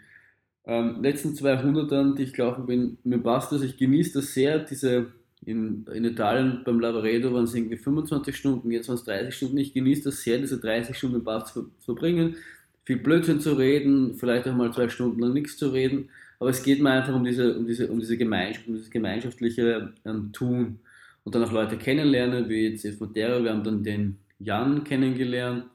ähm, 0.66 1.04
letzten 1.04 1.36
200ern, 1.36 2.16
die 2.16 2.24
ich 2.24 2.34
gelaufen 2.34 2.66
bin, 2.66 2.98
mir 3.04 3.20
passt 3.20 3.52
das, 3.52 3.62
ich 3.62 3.78
genieße 3.78 4.14
das 4.14 4.34
sehr, 4.34 4.58
diese 4.58 5.12
in, 5.46 5.86
in 5.94 6.06
Italien 6.06 6.64
beim 6.66 6.80
Lavaredo 6.80 7.34
waren 7.34 7.44
es 7.44 7.54
irgendwie 7.54 7.78
25 7.78 8.36
Stunden, 8.36 8.72
jetzt 8.72 8.88
waren 8.88 8.96
es 8.96 9.04
30 9.04 9.36
Stunden. 9.36 9.58
Ich 9.58 9.74
genieße 9.74 10.06
das 10.06 10.24
sehr, 10.24 10.40
diese 10.40 10.60
30 10.60 10.98
Stunden 10.98 11.18
im 11.18 11.24
Bad 11.24 11.48
zu, 11.48 11.70
verbringen, 11.82 12.38
viel 12.84 12.98
Blödsinn 12.98 13.42
zu 13.42 13.54
reden, 13.54 14.16
vielleicht 14.16 14.48
auch 14.48 14.56
mal 14.56 14.74
zwei 14.74 14.90
Stunden 14.90 15.20
lang 15.20 15.34
nichts 15.34 15.58
zu 15.58 15.70
reden. 15.70 16.10
Aber 16.40 16.50
es 16.50 16.64
geht 16.64 16.82
mir 16.82 16.92
einfach 16.92 17.14
um 17.14 17.24
diese, 17.24 17.58
um 17.58 17.68
diese, 17.68 17.92
um 17.92 18.00
diese 18.00 18.18
Gemeinschaft, 18.18 18.68
um 18.68 18.74
dieses 18.74 18.90
gemeinschaftliche 18.90 19.94
ähm, 20.04 20.32
Tun 20.34 20.80
und 21.24 21.36
dann 21.36 21.44
auch 21.44 21.52
Leute 21.52 21.78
kennenlernen, 21.78 22.50
wie 22.50 22.70
jetzt 22.70 22.84
der, 22.84 23.44
wir 23.44 23.52
haben 23.52 23.64
dann 23.64 23.84
den 23.84 24.18
Jan 24.44 24.84
kennengelernt, 24.84 25.66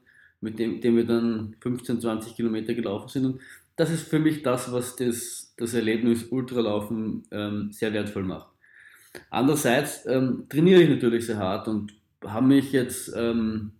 mit 0.41 0.59
dem, 0.59 0.81
dem 0.81 0.95
wir 0.95 1.05
dann 1.05 1.55
15, 1.59 2.01
20 2.01 2.35
Kilometer 2.35 2.73
gelaufen 2.73 3.09
sind. 3.09 3.25
Und 3.25 3.41
das 3.75 3.91
ist 3.91 4.07
für 4.07 4.19
mich 4.19 4.41
das, 4.41 4.71
was 4.71 4.95
das, 4.95 5.53
das 5.57 5.73
Erlebnis 5.73 6.25
Ultralaufen 6.25 7.23
ähm, 7.31 7.71
sehr 7.71 7.93
wertvoll 7.93 8.23
macht. 8.23 8.49
Andererseits 9.29 10.05
ähm, 10.05 10.45
trainiere 10.49 10.83
ich 10.83 10.89
natürlich 10.89 11.25
sehr 11.25 11.37
hart 11.37 11.67
und 11.67 11.93
habe 12.23 12.47
mich 12.47 12.71
jetzt 12.71 13.11
ähm, 13.15 13.71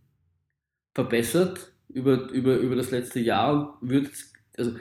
verbessert 0.93 1.71
über, 1.89 2.29
über, 2.31 2.57
über 2.57 2.75
das 2.75 2.91
letzte 2.91 3.19
Jahr. 3.19 3.77
Wird, 3.81 4.09
also 4.57 4.75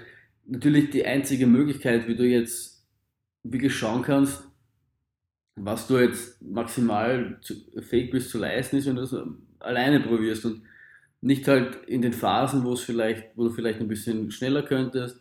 natürlich 0.46 0.90
die 0.90 1.04
einzige 1.04 1.46
Möglichkeit, 1.46 2.08
wie 2.08 2.16
du 2.16 2.24
jetzt 2.24 2.86
wirklich 3.42 3.74
schauen 3.74 4.02
kannst, 4.02 4.44
was 5.56 5.86
du 5.86 5.98
jetzt 5.98 6.40
maximal 6.42 7.38
zu, 7.42 7.54
fähig 7.82 8.10
bist 8.10 8.30
zu 8.30 8.38
leisten, 8.38 8.76
ist, 8.76 8.86
wenn 8.86 8.96
du 8.96 9.02
das 9.02 9.16
alleine 9.60 10.00
probierst 10.00 10.44
und 10.44 10.62
nicht 11.20 11.48
halt 11.48 11.76
in 11.86 12.02
den 12.02 12.12
Phasen, 12.12 12.64
wo 12.64 12.74
es 12.74 12.80
vielleicht, 12.80 13.36
wo 13.36 13.44
du 13.44 13.50
vielleicht 13.50 13.80
ein 13.80 13.88
bisschen 13.88 14.30
schneller 14.30 14.62
könntest, 14.62 15.20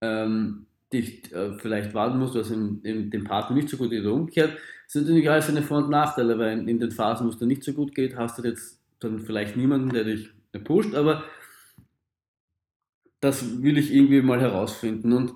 ähm, 0.00 0.66
dich 0.92 1.32
äh, 1.32 1.56
vielleicht 1.58 1.94
warten 1.94 2.18
musst, 2.18 2.34
was 2.34 2.50
in, 2.50 2.80
in 2.82 3.10
dem 3.10 3.24
Partner 3.24 3.54
nicht 3.54 3.68
so 3.68 3.76
gut 3.76 3.90
geht 3.90 4.04
oder 4.04 4.14
umgekehrt, 4.14 4.58
sind 4.86 5.06
natürlich 5.06 5.30
alles 5.30 5.46
seine 5.46 5.62
Vor- 5.62 5.84
und 5.84 5.90
Nachteile, 5.90 6.38
weil 6.38 6.58
in, 6.58 6.68
in 6.68 6.80
den 6.80 6.90
Phasen, 6.90 7.26
wo 7.26 7.30
es 7.30 7.38
dir 7.38 7.46
nicht 7.46 7.62
so 7.62 7.72
gut 7.72 7.94
geht, 7.94 8.16
hast 8.16 8.38
du 8.38 8.42
jetzt 8.42 8.80
dann 8.98 9.20
vielleicht 9.20 9.56
niemanden, 9.56 9.90
der 9.90 10.04
dich 10.04 10.30
pusht, 10.64 10.94
aber 10.94 11.24
das 13.20 13.62
will 13.62 13.78
ich 13.78 13.94
irgendwie 13.94 14.22
mal 14.22 14.40
herausfinden. 14.40 15.12
Und 15.12 15.34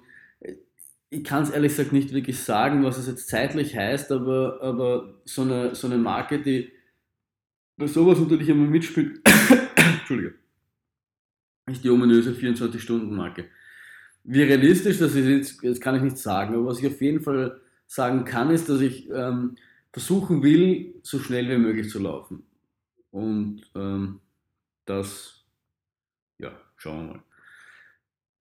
ich 1.10 1.22
kann 1.22 1.44
es 1.44 1.50
ehrlich 1.50 1.72
gesagt 1.72 1.92
nicht 1.92 2.12
wirklich 2.12 2.42
sagen, 2.42 2.82
was 2.82 2.98
es 2.98 3.06
jetzt 3.06 3.28
zeitlich 3.28 3.76
heißt, 3.76 4.10
aber, 4.10 4.60
aber 4.60 5.14
so, 5.24 5.42
eine, 5.42 5.74
so 5.74 5.86
eine 5.86 5.98
Marke, 5.98 6.42
die 6.42 6.72
bei 7.76 7.87
sowas 7.87 8.18
natürlich 8.18 8.48
immer 8.48 8.66
mitspielt, 8.66 9.20
Entschuldige, 9.76 10.34
ist 11.66 11.82
die 11.82 11.90
ominöse 11.90 12.32
24-Stunden-Marke. 12.32 13.46
Wie 14.24 14.42
realistisch 14.42 14.98
das 14.98 15.14
ist, 15.14 15.26
jetzt, 15.26 15.64
das 15.64 15.80
kann 15.80 15.96
ich 15.96 16.02
nicht 16.02 16.18
sagen, 16.18 16.54
aber 16.54 16.66
was 16.66 16.78
ich 16.80 16.87
auf 16.87 17.00
jeden 17.00 17.20
Fall 17.20 17.60
sagen 17.87 18.24
kann, 18.24 18.50
ist, 18.50 18.68
dass 18.68 18.80
ich 18.80 19.08
ähm, 19.10 19.56
versuchen 19.92 20.42
will, 20.42 20.94
so 21.02 21.18
schnell 21.18 21.48
wie 21.48 21.58
möglich 21.58 21.90
zu 21.90 21.98
laufen. 21.98 22.42
Und 23.10 23.62
ähm, 23.74 24.20
das, 24.87 25.44
ja, 26.38 26.52
schauen 26.76 27.06
wir 27.06 27.14
mal. 27.14 27.22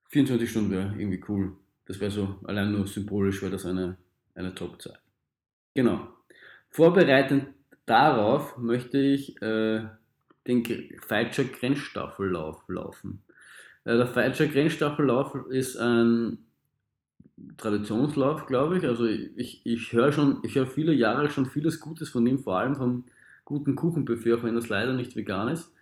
24 0.09 0.49
Stunden 0.49 0.71
wäre 0.71 0.93
irgendwie 0.97 1.23
cool. 1.27 1.53
Das 1.85 1.99
wäre 1.99 2.11
so, 2.11 2.39
allein 2.45 2.71
nur 2.71 2.87
symbolisch 2.87 3.41
wäre 3.41 3.51
das 3.51 3.65
eine, 3.65 3.97
eine 4.35 4.55
Top-Zeit. 4.55 4.99
Genau. 5.73 6.07
Vorbereitend 6.69 7.47
darauf 7.85 8.57
möchte 8.57 8.97
ich 8.97 9.41
äh, 9.41 9.85
den 10.47 10.63
Feitscher 10.99 11.45
Grenzstaffellauf 11.45 12.63
laufen. 12.67 13.23
Äh, 13.85 13.97
der 13.97 14.07
Feitscher 14.07 14.47
Grenzstaffellauf 14.47 15.35
ist 15.49 15.77
ein 15.77 16.39
Traditionslauf, 17.57 18.45
glaube 18.45 18.77
ich. 18.77 18.85
Also 18.85 19.05
ich, 19.05 19.65
ich 19.65 19.93
höre 19.93 20.11
schon, 20.11 20.39
ich 20.43 20.55
höre 20.55 20.67
viele 20.67 20.93
Jahre 20.93 21.29
schon 21.29 21.45
vieles 21.45 21.79
Gutes 21.79 22.09
von 22.09 22.25
ihm, 22.25 22.39
vor 22.39 22.59
allem 22.59 22.75
vom 22.75 23.05
guten 23.45 23.75
Kuchenbuffet, 23.75 24.33
auch 24.33 24.43
wenn 24.43 24.55
das 24.55 24.69
leider 24.69 24.93
nicht 24.93 25.15
vegan 25.15 25.49
ist. 25.49 25.73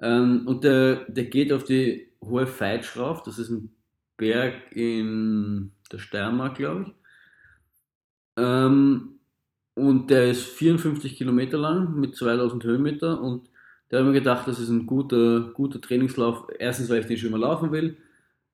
Ähm, 0.00 0.46
und 0.46 0.64
der, 0.64 1.04
der 1.10 1.24
geht 1.24 1.52
auf 1.52 1.64
die 1.64 2.08
Hohe 2.24 2.46
Feitsch 2.46 2.96
rauf, 2.96 3.22
das 3.22 3.38
ist 3.38 3.50
ein 3.50 3.74
Berg 4.16 4.54
in 4.72 5.72
der 5.90 5.98
Steiermark, 5.98 6.56
glaube 6.56 6.82
ich. 6.82 6.94
Ähm, 8.36 9.18
und 9.74 10.10
der 10.10 10.30
ist 10.30 10.42
54 10.42 11.16
Kilometer 11.16 11.58
lang 11.58 11.98
mit 11.98 12.16
2000 12.16 12.64
Höhenmeter 12.64 13.20
und 13.20 13.48
da 13.88 13.98
habe 13.98 14.08
ich 14.08 14.14
mir 14.14 14.20
gedacht, 14.20 14.48
das 14.48 14.58
ist 14.58 14.70
ein 14.70 14.86
guter, 14.86 15.52
guter 15.52 15.80
Trainingslauf. 15.80 16.46
Erstens, 16.58 16.88
weil 16.88 17.00
ich 17.00 17.06
den 17.06 17.18
schon 17.18 17.30
mal 17.30 17.40
laufen 17.40 17.72
will 17.72 17.98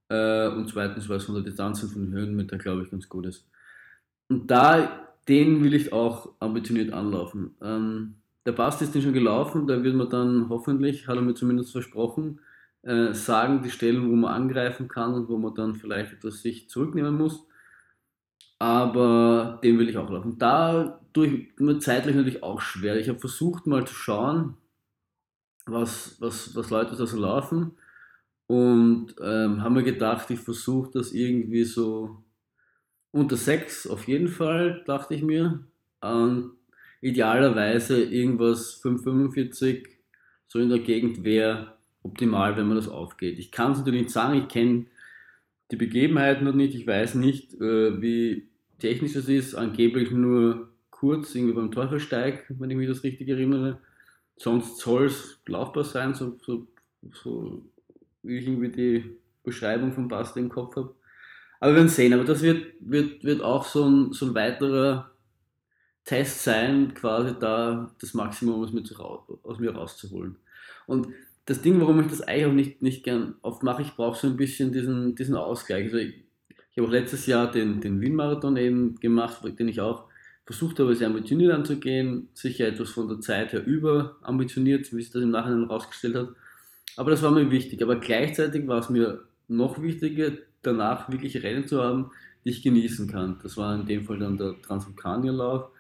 äh, 0.09 0.49
und 0.49 0.69
zweitens, 0.69 1.09
weil 1.09 1.19
es 1.19 1.25
von 1.25 1.37
der 1.37 1.45
Distanz 1.45 1.83
und 1.83 1.91
von 1.91 2.03
den 2.07 2.13
Höhenmetern, 2.13 2.59
glaube 2.59 2.83
ich, 2.83 2.91
ganz 2.91 3.09
gut 3.09 3.27
ist. 3.27 3.49
Und 4.29 4.51
da, 4.51 5.09
den 5.29 5.63
will 5.63 5.75
ich 5.75 5.93
auch 5.93 6.33
ambitioniert 6.41 6.93
anlaufen. 6.93 7.55
Ähm, 7.63 8.17
der 8.47 8.53
Bast 8.53 8.83
ist 8.83 8.95
den 8.95 9.03
schon 9.03 9.13
gelaufen, 9.13 9.67
da 9.67 9.83
wird 9.83 9.95
man 9.95 10.11
dann 10.11 10.49
hoffentlich, 10.49 11.07
hat 11.07 11.17
er 11.17 11.23
mir 11.23 11.35
zumindest 11.35 11.73
versprochen, 11.73 12.41
äh, 12.83 13.13
sagen, 13.13 13.63
die 13.63 13.71
Stellen, 13.71 14.11
wo 14.11 14.17
man 14.17 14.35
angreifen 14.35 14.89
kann 14.89 15.15
und 15.15 15.29
wo 15.29 15.37
man 15.39 15.55
dann 15.55 15.77
vielleicht 15.77 16.15
etwas 16.15 16.43
sich 16.43 16.69
zurücknehmen 16.69 17.15
muss. 17.17 17.47
Aber 18.59 19.61
den 19.63 19.79
will 19.79 19.89
ich 19.89 19.97
auch 19.97 20.11
laufen. 20.11 20.39
Da 20.39 21.01
tue 21.13 21.27
ich 21.27 21.61
mir 21.61 21.79
zeitlich 21.79 22.17
natürlich 22.17 22.43
auch 22.43 22.61
schwer. 22.61 22.97
Ich 22.97 23.09
habe 23.09 23.21
versucht 23.21 23.67
mal 23.67 23.87
zu 23.87 23.95
schauen, 23.95 24.57
was, 25.67 26.17
was, 26.21 26.55
was 26.57 26.71
Leute 26.71 26.97
da 26.97 27.07
so 27.07 27.19
laufen 27.19 27.73
und 28.47 29.15
ähm, 29.23 29.63
haben 29.63 29.75
mir 29.75 29.85
gedacht, 29.85 30.31
ich 30.31 30.41
versuche 30.41 30.91
das 30.95 31.13
irgendwie 31.13 31.65
so 31.65 32.23
unter 33.11 33.37
sechs 33.37 33.87
auf 33.87 34.09
jeden 34.09 34.29
Fall, 34.29 34.83
dachte 34.87 35.15
ich 35.15 35.23
mir. 35.23 35.65
Und 36.01 36.53
idealerweise 37.01 38.03
irgendwas 38.03 38.83
5,45 38.83 39.87
so 40.47 40.59
in 40.59 40.71
der 40.71 40.79
Gegend 40.79 41.25
wäre 41.25 41.75
optimal, 42.03 42.57
wenn 42.57 42.67
man 42.67 42.77
das 42.77 42.89
aufgeht. 42.89 43.39
Ich 43.39 43.53
kann 43.53 43.73
es 43.73 43.79
natürlich 43.79 44.03
nicht 44.03 44.13
sagen, 44.13 44.39
ich 44.39 44.49
kenne 44.49 44.87
die 45.71 45.77
Begebenheiten 45.77 46.45
noch 46.45 46.55
nicht, 46.55 46.75
ich 46.75 46.87
weiß 46.87 47.17
nicht, 47.17 47.55
äh, 47.61 48.01
wie 48.01 48.48
technisch 48.79 49.15
das 49.15 49.29
ist, 49.29 49.55
angeblich 49.55 50.11
nur 50.11 50.69
kurz, 50.91 51.35
irgendwie 51.35 51.55
beim 51.55 51.71
Teufelsteig, 51.71 52.45
wenn 52.49 52.71
ich 52.71 52.77
mich 52.77 52.89
das 52.89 53.05
richtig 53.05 53.29
erinnere. 53.29 53.81
Sonst 54.37 54.79
soll 54.79 55.07
es 55.07 55.41
laufbar 55.47 55.85
sein, 55.85 56.15
so, 56.15 56.39
so, 56.45 56.67
so 57.13 57.63
wie 58.23 58.39
ich 58.39 58.47
irgendwie 58.47 58.71
die 58.71 59.17
Beschreibung 59.43 59.93
von 59.93 60.09
Basti 60.09 60.41
im 60.41 60.49
Kopf 60.49 60.77
habe. 60.77 60.95
Aber 61.61 61.73
wir 61.73 61.77
werden 61.77 61.89
sehen, 61.89 62.13
aber 62.13 62.25
das 62.25 62.43
wird, 62.43 62.75
wird, 62.81 63.25
wird 63.25 63.43
auch 63.43 63.65
so 63.65 63.85
ein, 63.85 64.13
so 64.13 64.27
ein 64.27 64.35
weiterer 64.35 65.11
Test 66.05 66.45
sein, 66.45 66.95
quasi 66.95 67.35
da 67.39 67.95
das 68.01 68.15
Maximum 68.15 68.63
aus 68.63 68.73
mir, 68.73 68.85
zu, 68.85 68.97
aus 68.97 69.59
mir 69.59 69.75
rauszuholen. 69.75 70.37
Und 70.87 71.09
das 71.47 71.63
Ding, 71.63 71.81
warum 71.81 72.01
ich 72.01 72.07
das 72.07 72.23
eigentlich 72.23 72.47
auch 72.47 72.53
nicht, 72.53 72.83
nicht 72.83 73.05
gern 73.05 73.35
oft 73.43 73.63
mache, 73.63 73.83
ich 73.83 73.95
brauche 73.97 74.19
so 74.19 74.27
ein 74.27 74.37
bisschen 74.37 74.73
diesen, 74.73 75.15
diesen 75.15 75.35
Ausgleich. 75.35 75.85
Also 75.85 75.97
ich, 75.97 76.15
ich 76.79 76.81
habe 76.81 76.91
auch 76.91 77.01
letztes 77.01 77.27
Jahr 77.27 77.51
den, 77.51 77.81
den 77.81 78.01
Wien-Marathon 78.01 78.57
eben 78.57 79.01
gemacht, 79.01 79.41
den 79.59 79.67
ich 79.67 79.81
auch 79.81 80.05
versucht 80.47 80.79
habe, 80.79 80.95
sehr 80.95 81.09
ambitioniert 81.09 81.53
anzugehen, 81.53 82.29
sicher 82.35 82.69
etwas 82.69 82.91
von 82.91 83.09
der 83.09 83.21
Zeit 83.21 83.53
her 83.53 83.67
über 83.67 84.17
ambitioniert, 84.23 84.93
wie 84.93 85.03
sich 85.03 85.11
das 85.11 85.25
im 85.25 85.33
Nachhinein 85.33 85.67
herausgestellt 85.67 86.15
hat. 86.15 86.29
Aber 86.97 87.11
das 87.11 87.21
war 87.25 87.33
mir 87.33 87.51
wichtig. 87.51 87.83
Aber 87.83 87.97
gleichzeitig 87.97 88.69
war 88.69 88.79
es 88.79 88.91
mir 88.91 89.25
noch 89.49 89.83
wichtiger, 89.83 90.31
danach 90.63 91.11
wirklich 91.11 91.43
Rennen 91.43 91.67
zu 91.67 91.83
haben, 91.83 92.13
die 92.45 92.51
ich 92.51 92.63
genießen 92.63 93.09
kann. 93.09 93.41
Das 93.43 93.57
war 93.57 93.75
in 93.75 93.85
dem 93.85 94.05
Fall 94.05 94.21
dann 94.21 94.37
der 94.37 94.55
Transvulkanier-Lauf 94.63 95.71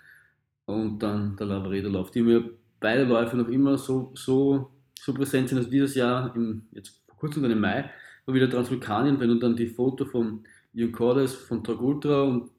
und 0.65 0.99
dann 0.99 1.37
der 1.37 1.47
Lavaredo-Lauf, 1.47 2.11
die 2.11 2.23
mir 2.23 2.51
beide 2.81 3.05
Läufe 3.05 3.37
noch 3.37 3.49
immer 3.49 3.79
so, 3.79 4.11
so 4.17 4.73
so 5.01 5.15
präsent 5.15 5.49
sind. 5.49 5.59
Also 5.59 5.71
dieses 5.71 5.95
Jahr, 5.95 6.35
im, 6.35 6.67
jetzt 6.73 7.01
vor 7.07 7.19
kurzem 7.19 7.45
dann 7.45 7.53
im 7.53 7.61
Mai, 7.61 7.89
war 8.27 8.35
wieder 8.35 8.51
Transvulkanien, 8.51 9.21
wenn 9.21 9.29
du 9.29 9.37
dann 9.37 9.55
die 9.55 9.69
Foto 9.69 10.05
von 10.05 10.45
Ian 10.79 10.93
Cordes, 10.93 11.35
von 11.35 11.65
Tag 11.65 11.81
Ultra 11.81 12.23
und 12.23 12.51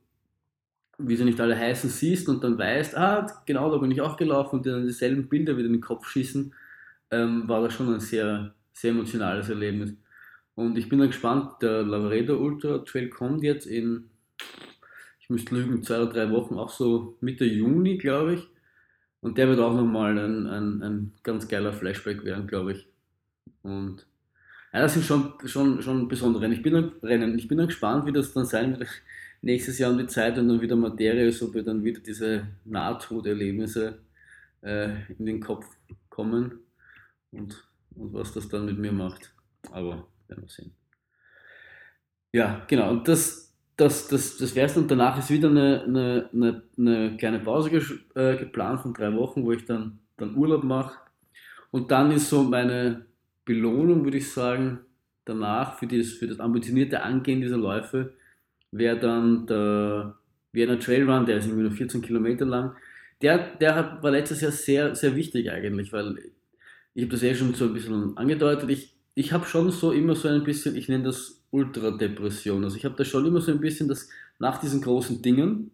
wie 0.97 1.15
sie 1.15 1.23
nicht 1.23 1.39
alle 1.39 1.57
heißen 1.57 1.89
siehst 1.89 2.27
und 2.27 2.43
dann 2.43 2.57
weißt, 2.57 2.97
ah, 2.97 3.25
genau, 3.45 3.71
da 3.71 3.77
bin 3.77 3.91
ich 3.91 4.01
auch 4.01 4.17
gelaufen 4.17 4.57
und 4.57 4.65
dir 4.65 4.73
dann 4.73 4.85
dieselben 4.85 5.29
Bilder 5.29 5.55
wieder 5.55 5.67
in 5.67 5.73
den 5.73 5.81
Kopf 5.81 6.05
schießen, 6.09 6.53
ähm, 7.11 7.47
war 7.47 7.61
das 7.61 7.73
schon 7.73 7.93
ein 7.93 8.01
sehr, 8.01 8.53
sehr 8.73 8.91
emotionales 8.91 9.47
Erlebnis. 9.47 9.93
Und 10.55 10.77
ich 10.77 10.89
bin 10.89 10.99
dann 10.99 11.07
gespannt, 11.07 11.61
der 11.61 11.83
Lavaredo 11.83 12.37
Ultra 12.37 12.79
Trail 12.79 13.09
kommt 13.09 13.43
jetzt 13.43 13.65
in, 13.65 14.09
ich 15.21 15.29
müsste 15.29 15.55
lügen, 15.55 15.81
zwei 15.83 16.01
oder 16.01 16.11
drei 16.11 16.29
Wochen, 16.31 16.55
auch 16.55 16.69
so 16.69 17.17
Mitte 17.21 17.45
Juni, 17.45 17.97
glaube 17.97 18.33
ich. 18.33 18.47
Und 19.21 19.37
der 19.37 19.47
wird 19.47 19.61
auch 19.61 19.73
nochmal 19.73 20.17
ein, 20.17 20.47
ein, 20.47 20.83
ein 20.83 21.13
ganz 21.23 21.47
geiler 21.47 21.71
Flashback 21.71 22.25
werden, 22.25 22.47
glaube 22.47 22.73
ich. 22.73 22.87
Und 23.61 24.05
ja, 24.73 24.81
das 24.81 24.93
sind 24.93 25.05
schon, 25.05 25.33
schon, 25.45 25.81
schon 25.81 26.07
besondere 26.07 26.43
Rennen. 26.43 26.53
Ich 26.53 26.61
bin, 26.61 26.73
dann, 26.73 26.91
Rennen. 27.01 27.37
ich 27.37 27.47
bin 27.47 27.57
dann 27.57 27.67
gespannt, 27.67 28.05
wie 28.05 28.11
das 28.11 28.33
dann 28.33 28.45
sein 28.45 28.79
wird 28.79 28.89
nächstes 29.41 29.79
Jahr 29.79 29.91
um 29.91 29.97
die 29.97 30.07
Zeit, 30.07 30.35
wenn 30.37 30.47
dann 30.47 30.61
wieder 30.61 30.75
Materie 30.75 31.27
ist, 31.27 31.41
ob 31.41 31.53
wir 31.53 31.63
dann 31.63 31.83
wieder 31.83 31.99
diese 32.01 32.47
Nahtoderlebnisse 32.65 33.99
äh, 34.61 35.11
in 35.17 35.25
den 35.25 35.39
Kopf 35.39 35.65
kommen 36.09 36.59
und, 37.31 37.67
und 37.95 38.13
was 38.13 38.33
das 38.33 38.49
dann 38.49 38.65
mit 38.65 38.77
mir 38.77 38.91
macht. 38.91 39.33
Aber 39.71 40.07
werden 40.27 40.43
wir 40.43 40.49
sehen. 40.49 40.71
Ja, 42.31 42.65
genau. 42.67 42.91
Und 42.91 43.07
das, 43.07 43.53
das, 43.75 44.07
das, 44.07 44.37
das 44.37 44.55
wäre 44.55 44.67
es 44.67 44.77
und 44.77 44.91
danach 44.91 45.17
ist 45.17 45.29
wieder 45.29 45.49
eine, 45.49 45.83
eine, 45.83 46.29
eine, 46.33 46.63
eine 46.77 47.17
kleine 47.17 47.39
Pause 47.39 47.69
ge 47.69 47.81
äh, 48.15 48.37
geplant 48.37 48.81
von 48.81 48.93
drei 48.93 49.13
Wochen, 49.15 49.43
wo 49.43 49.51
ich 49.51 49.65
dann, 49.65 49.99
dann 50.17 50.35
Urlaub 50.35 50.63
mache. 50.63 50.99
Und 51.71 51.91
dann 51.91 52.11
ist 52.11 52.29
so 52.29 52.43
meine 52.43 53.05
Belohnung, 53.49 54.03
würde 54.03 54.17
ich 54.17 54.31
sagen, 54.31 54.81
danach 55.25 55.79
für 55.79 55.87
das, 55.87 56.09
für 56.09 56.27
das 56.27 56.39
ambitionierte 56.39 57.01
Angehen 57.01 57.41
dieser 57.41 57.57
Läufe, 57.57 58.13
wäre 58.71 58.99
dann 58.99 59.47
der 59.47 60.19
Vienna 60.51 60.75
Trail 60.75 61.09
Run, 61.09 61.25
der 61.25 61.37
ist 61.37 61.45
irgendwie 61.47 61.63
nur 61.63 61.71
14 61.71 62.03
Kilometer 62.03 62.45
lang. 62.45 62.75
Der, 63.23 63.55
der 63.57 63.73
hat, 63.73 64.03
war 64.03 64.11
letztes 64.11 64.41
Jahr 64.41 64.51
sehr, 64.51 64.95
sehr 64.95 65.15
wichtig 65.15 65.49
eigentlich, 65.49 65.91
weil 65.91 66.19
ich 66.93 67.01
habe 67.01 67.11
das 67.11 67.23
eh 67.23 67.33
schon 67.33 67.55
so 67.55 67.65
ein 67.65 67.73
bisschen 67.73 68.15
angedeutet. 68.17 68.69
Ich, 68.69 68.93
ich 69.15 69.33
habe 69.33 69.47
schon 69.47 69.71
so 69.71 69.91
immer 69.91 70.13
so 70.13 70.27
ein 70.27 70.43
bisschen, 70.43 70.75
ich 70.75 70.87
nenne 70.87 71.05
das 71.05 71.41
Ultradepression. 71.49 72.63
Also 72.63 72.77
ich 72.77 72.85
habe 72.85 72.95
da 72.97 73.03
schon 73.03 73.25
immer 73.25 73.41
so 73.41 73.51
ein 73.51 73.59
bisschen, 73.59 73.87
dass 73.87 74.09
nach 74.37 74.59
diesen 74.59 74.81
großen 74.81 75.23
Dingen 75.23 75.71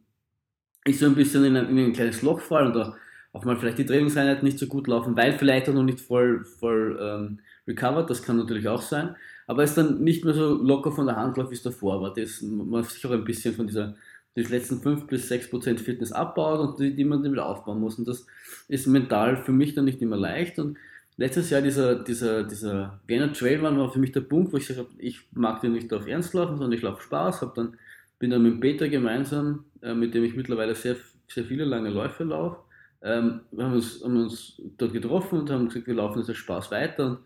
ich 0.86 0.98
so 0.98 1.08
ein 1.08 1.16
bisschen 1.16 1.44
in 1.44 1.58
ein, 1.58 1.68
in 1.68 1.78
ein 1.78 1.94
kleines 1.94 2.22
Loch 2.22 2.40
fall 2.40 2.72
oder 2.72 2.96
auch 3.36 3.44
mal 3.44 3.58
vielleicht 3.58 3.78
die 3.78 3.86
Trainingseinheiten 3.86 4.46
nicht 4.46 4.60
so 4.60 4.68
gut 4.68 4.88
laufen, 4.88 5.18
weil 5.18 5.38
vielleicht 5.38 5.68
auch 5.68 5.74
noch 5.74 5.84
nicht 5.84 6.00
voll, 6.00 6.46
voll 6.46 6.98
ähm, 7.02 7.40
recovered, 7.68 8.10
das 8.10 8.24
kann 8.24 8.38
natürlich 8.38 8.68
auch 8.70 8.82
sein, 8.82 9.16
aber 9.46 9.64
es 9.64 9.76
dann 9.76 10.02
nicht 10.04 10.24
mehr 10.24 10.34
so 10.34 10.56
locker 10.56 10.92
von 10.92 11.06
der 11.06 11.18
Hand 11.18 11.36
läuft, 11.36 11.52
wie 11.52 11.56
es 11.56 11.62
davor 11.62 12.02
war. 12.02 12.14
Das, 12.14 12.42
man 12.42 12.84
sich 12.84 13.06
auch 13.06 13.12
ein 13.12 13.26
bisschen 13.26 13.54
von 13.54 13.68
dieser 13.68 13.96
die 14.38 14.44
letzten 14.44 14.82
5 14.82 15.08
bis 15.08 15.28
6 15.30 15.50
Prozent 15.50 15.82
Fitness 15.82 16.12
abbaut 16.12 16.60
und 16.60 16.80
die, 16.80 16.94
die 16.94 17.06
man 17.06 17.24
dann 17.24 17.32
wieder 17.32 17.46
aufbauen 17.46 17.80
muss. 17.80 17.98
Und 17.98 18.08
das 18.08 18.26
ist 18.68 18.88
mental 18.88 19.38
für 19.38 19.52
mich 19.52 19.76
dann 19.76 19.86
nicht 19.86 20.02
immer 20.02 20.18
leicht. 20.18 20.60
Und 20.60 20.78
letztes 21.18 21.50
Jahr 21.50 21.62
dieser, 21.62 21.96
dieser, 21.96 22.44
dieser 22.44 23.00
Vienna 23.08 23.28
Trail 23.28 23.66
Run 23.66 23.78
war 23.78 23.92
für 23.92 24.00
mich 24.00 24.12
der 24.12 24.22
Punkt, 24.22 24.52
wo 24.52 24.58
ich 24.58 24.68
gesagt 24.68 24.90
habe, 24.90 25.02
ich 25.02 25.22
mag 25.34 25.62
den 25.62 25.74
nicht 25.74 25.92
auf 25.94 26.08
Ernst 26.08 26.34
laufen, 26.34 26.58
sondern 26.58 26.74
ich 26.74 26.82
laufe 26.82 27.02
Spaß. 27.04 27.42
Hab 27.42 27.56
dann, 27.56 27.78
bin 28.20 28.30
dann 28.30 28.44
mit 28.44 28.60
Peter 28.60 28.90
gemeinsam, 28.90 29.66
äh, 29.82 29.94
mit 29.94 30.14
dem 30.14 30.24
ich 30.24 30.36
mittlerweile 30.36 30.76
sehr, 30.76 30.98
sehr 31.28 31.46
viele 31.46 31.64
lange 31.64 31.90
Läufe 31.90 32.26
laufe. 32.26 32.65
Ähm, 33.06 33.42
haben 33.56 33.74
uns, 33.74 34.04
haben 34.04 34.18
uns 34.18 34.62
dort 34.78 34.92
getroffen 34.92 35.40
und 35.40 35.50
haben 35.52 35.68
gesagt, 35.68 35.86
wir 35.86 35.94
laufen 35.94 36.24
jetzt 36.26 36.36
Spaß 36.36 36.72
weiter 36.72 37.06
und 37.08 37.20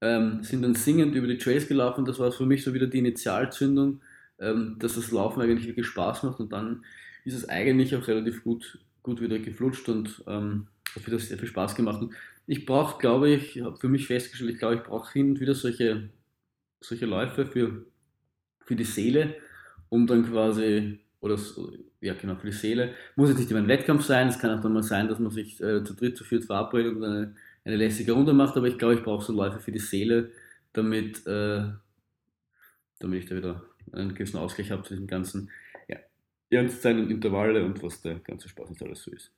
ähm, 0.00 0.44
sind 0.44 0.62
dann 0.62 0.76
singend 0.76 1.14
über 1.16 1.26
die 1.26 1.38
Trails 1.38 1.66
gelaufen. 1.66 2.04
Das 2.04 2.20
war 2.20 2.30
für 2.30 2.46
mich 2.46 2.62
so 2.62 2.72
wieder 2.72 2.86
die 2.86 2.98
Initialzündung, 2.98 4.00
ähm, 4.38 4.76
dass 4.78 4.94
das 4.94 5.10
Laufen 5.10 5.42
eigentlich 5.42 5.66
wirklich 5.66 5.86
Spaß 5.86 6.22
macht 6.22 6.38
und 6.38 6.52
dann 6.52 6.84
ist 7.24 7.34
es 7.34 7.48
eigentlich 7.48 7.96
auch 7.96 8.06
relativ 8.06 8.44
gut, 8.44 8.78
gut 9.02 9.20
wieder 9.20 9.40
geflutscht 9.40 9.88
und 9.88 10.22
ähm, 10.28 10.68
hat 10.94 11.06
wieder 11.06 11.18
sehr 11.18 11.36
viel 11.36 11.48
Spaß 11.48 11.74
gemacht. 11.74 12.00
Und 12.00 12.14
ich 12.46 12.64
brauche, 12.64 12.98
glaube 12.98 13.28
ich, 13.30 13.60
habe 13.60 13.76
für 13.76 13.88
mich 13.88 14.06
festgestellt, 14.06 14.52
ich 14.52 14.58
glaube, 14.58 14.76
ich 14.76 14.82
brauche 14.82 15.12
hin 15.12 15.30
und 15.30 15.40
wieder 15.40 15.54
solche, 15.54 16.10
solche 16.80 17.06
Läufe 17.06 17.44
für, 17.44 17.84
für 18.60 18.76
die 18.76 18.84
Seele, 18.84 19.34
um 19.88 20.06
dann 20.06 20.30
quasi, 20.30 21.00
oder 21.20 21.36
so, 21.36 21.72
ja 22.00 22.14
genau, 22.14 22.36
für 22.36 22.46
die 22.46 22.52
Seele, 22.52 22.94
muss 23.16 23.28
jetzt 23.28 23.38
nicht 23.38 23.50
immer 23.50 23.60
ein 23.60 23.68
Wettkampf 23.68 24.04
sein, 24.04 24.28
es 24.28 24.38
kann 24.38 24.56
auch 24.56 24.62
dann 24.62 24.72
mal 24.72 24.82
sein, 24.82 25.08
dass 25.08 25.18
man 25.18 25.30
sich 25.30 25.60
äh, 25.60 25.82
zu 25.84 25.94
dritt, 25.94 26.16
zu 26.16 26.24
viert 26.24 26.44
verabredet 26.44 26.96
und 26.96 27.04
eine, 27.04 27.34
eine 27.64 27.76
lässige 27.76 28.12
Runde 28.12 28.32
macht, 28.32 28.56
aber 28.56 28.66
ich 28.66 28.78
glaube, 28.78 28.94
ich 28.94 29.02
brauche 29.02 29.24
so 29.24 29.32
Läufe 29.32 29.58
für 29.58 29.72
die 29.72 29.78
Seele, 29.78 30.30
damit, 30.72 31.26
äh, 31.26 31.64
damit 33.00 33.22
ich 33.22 33.28
da 33.28 33.36
wieder 33.36 33.62
einen 33.92 34.14
gewissen 34.14 34.38
Ausgleich 34.38 34.70
habe 34.70 34.82
zu 34.82 34.94
diesem 34.94 35.06
ganzen 35.06 35.50
ja, 35.88 35.96
Ernstsein 36.50 37.00
und 37.00 37.10
Intervalle 37.10 37.64
und 37.64 37.82
was 37.82 38.00
der 38.00 38.16
ganze 38.20 38.48
Spaß 38.48 38.70
nicht 38.70 38.82
alles 38.82 39.02
so 39.02 39.10
ist. 39.10 39.32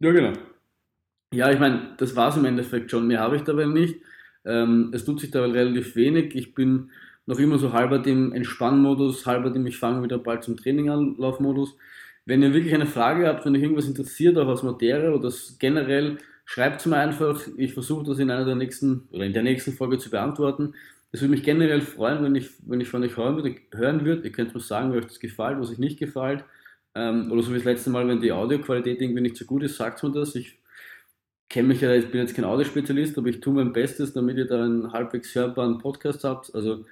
Ja, 0.00 0.12
genau. 0.12 0.32
Ja, 1.32 1.50
ich 1.50 1.58
meine, 1.58 1.94
das 1.96 2.14
war 2.14 2.28
es 2.28 2.36
im 2.36 2.44
Endeffekt 2.44 2.90
schon. 2.90 3.06
Mehr 3.06 3.20
habe 3.20 3.36
ich 3.36 3.42
dabei 3.42 3.66
nicht. 3.66 4.00
Ähm, 4.44 4.90
es 4.92 5.04
tut 5.04 5.20
sich 5.20 5.30
dabei 5.30 5.50
relativ 5.50 5.96
wenig. 5.96 6.34
Ich 6.34 6.54
bin 6.54 6.90
noch 7.26 7.38
immer 7.38 7.58
so 7.58 7.72
halber 7.72 8.04
im 8.06 8.32
Entspannmodus, 8.32 9.26
halber 9.26 9.54
im 9.54 9.66
Ich 9.66 9.78
fange 9.78 10.02
wieder 10.02 10.18
bald 10.18 10.44
zum 10.44 10.56
Training 10.56 10.90
an, 10.90 11.16
Laufmodus. 11.18 11.76
Wenn 12.26 12.42
ihr 12.42 12.54
wirklich 12.54 12.74
eine 12.74 12.86
Frage 12.86 13.26
habt, 13.26 13.44
wenn 13.44 13.54
euch 13.54 13.62
irgendwas 13.62 13.86
interessiert, 13.86 14.38
auch 14.38 14.46
aus 14.46 14.62
Materie 14.62 15.14
oder 15.14 15.32
generell, 15.58 16.18
schreibt 16.44 16.80
es 16.80 16.86
mir 16.86 16.96
einfach. 16.96 17.40
Ich 17.56 17.74
versuche 17.74 18.04
das 18.04 18.18
in 18.18 18.30
einer 18.30 18.44
der 18.44 18.54
nächsten 18.54 19.08
oder 19.10 19.24
in 19.24 19.32
der 19.32 19.42
nächsten 19.42 19.72
Folge 19.72 19.98
zu 19.98 20.10
beantworten. 20.10 20.74
Es 21.12 21.20
würde 21.20 21.30
mich 21.32 21.42
generell 21.42 21.80
freuen, 21.80 22.24
wenn 22.24 22.34
ich, 22.34 22.50
wenn 22.66 22.80
ich 22.80 22.88
von 22.88 23.02
euch 23.02 23.16
hören 23.16 23.36
würde. 23.36 23.56
Hören 23.72 24.04
würde. 24.04 24.22
Ihr 24.22 24.32
könnt 24.32 24.54
mir 24.54 24.60
sagen, 24.60 24.92
wie 24.92 24.98
euch 24.98 25.06
das 25.06 25.20
gefällt, 25.20 25.60
was 25.60 25.70
euch 25.70 25.78
nicht 25.78 25.98
gefällt. 25.98 26.44
Ähm, 26.94 27.30
oder 27.30 27.42
so 27.42 27.50
wie 27.52 27.56
das 27.56 27.64
letzte 27.64 27.90
Mal, 27.90 28.08
wenn 28.08 28.20
die 28.20 28.32
Audioqualität 28.32 29.00
irgendwie 29.00 29.22
nicht 29.22 29.36
so 29.36 29.44
gut 29.44 29.62
ist, 29.62 29.76
sagt 29.76 30.02
mir 30.02 30.12
das. 30.12 30.34
Ich 30.34 30.58
kenne 31.48 31.68
mich 31.68 31.80
ja, 31.80 31.94
ich 31.94 32.10
bin 32.10 32.20
jetzt 32.20 32.34
kein 32.34 32.44
Audiospezialist, 32.44 33.16
aber 33.18 33.28
ich 33.28 33.40
tue 33.40 33.54
mein 33.54 33.72
Bestes, 33.72 34.12
damit 34.12 34.36
ihr 34.38 34.46
da 34.46 34.64
einen 34.64 34.92
halbwegs 34.92 35.34
hörbaren 35.34 35.78
Podcast 35.78 36.24
habt. 36.24 36.54
Also 36.54 36.84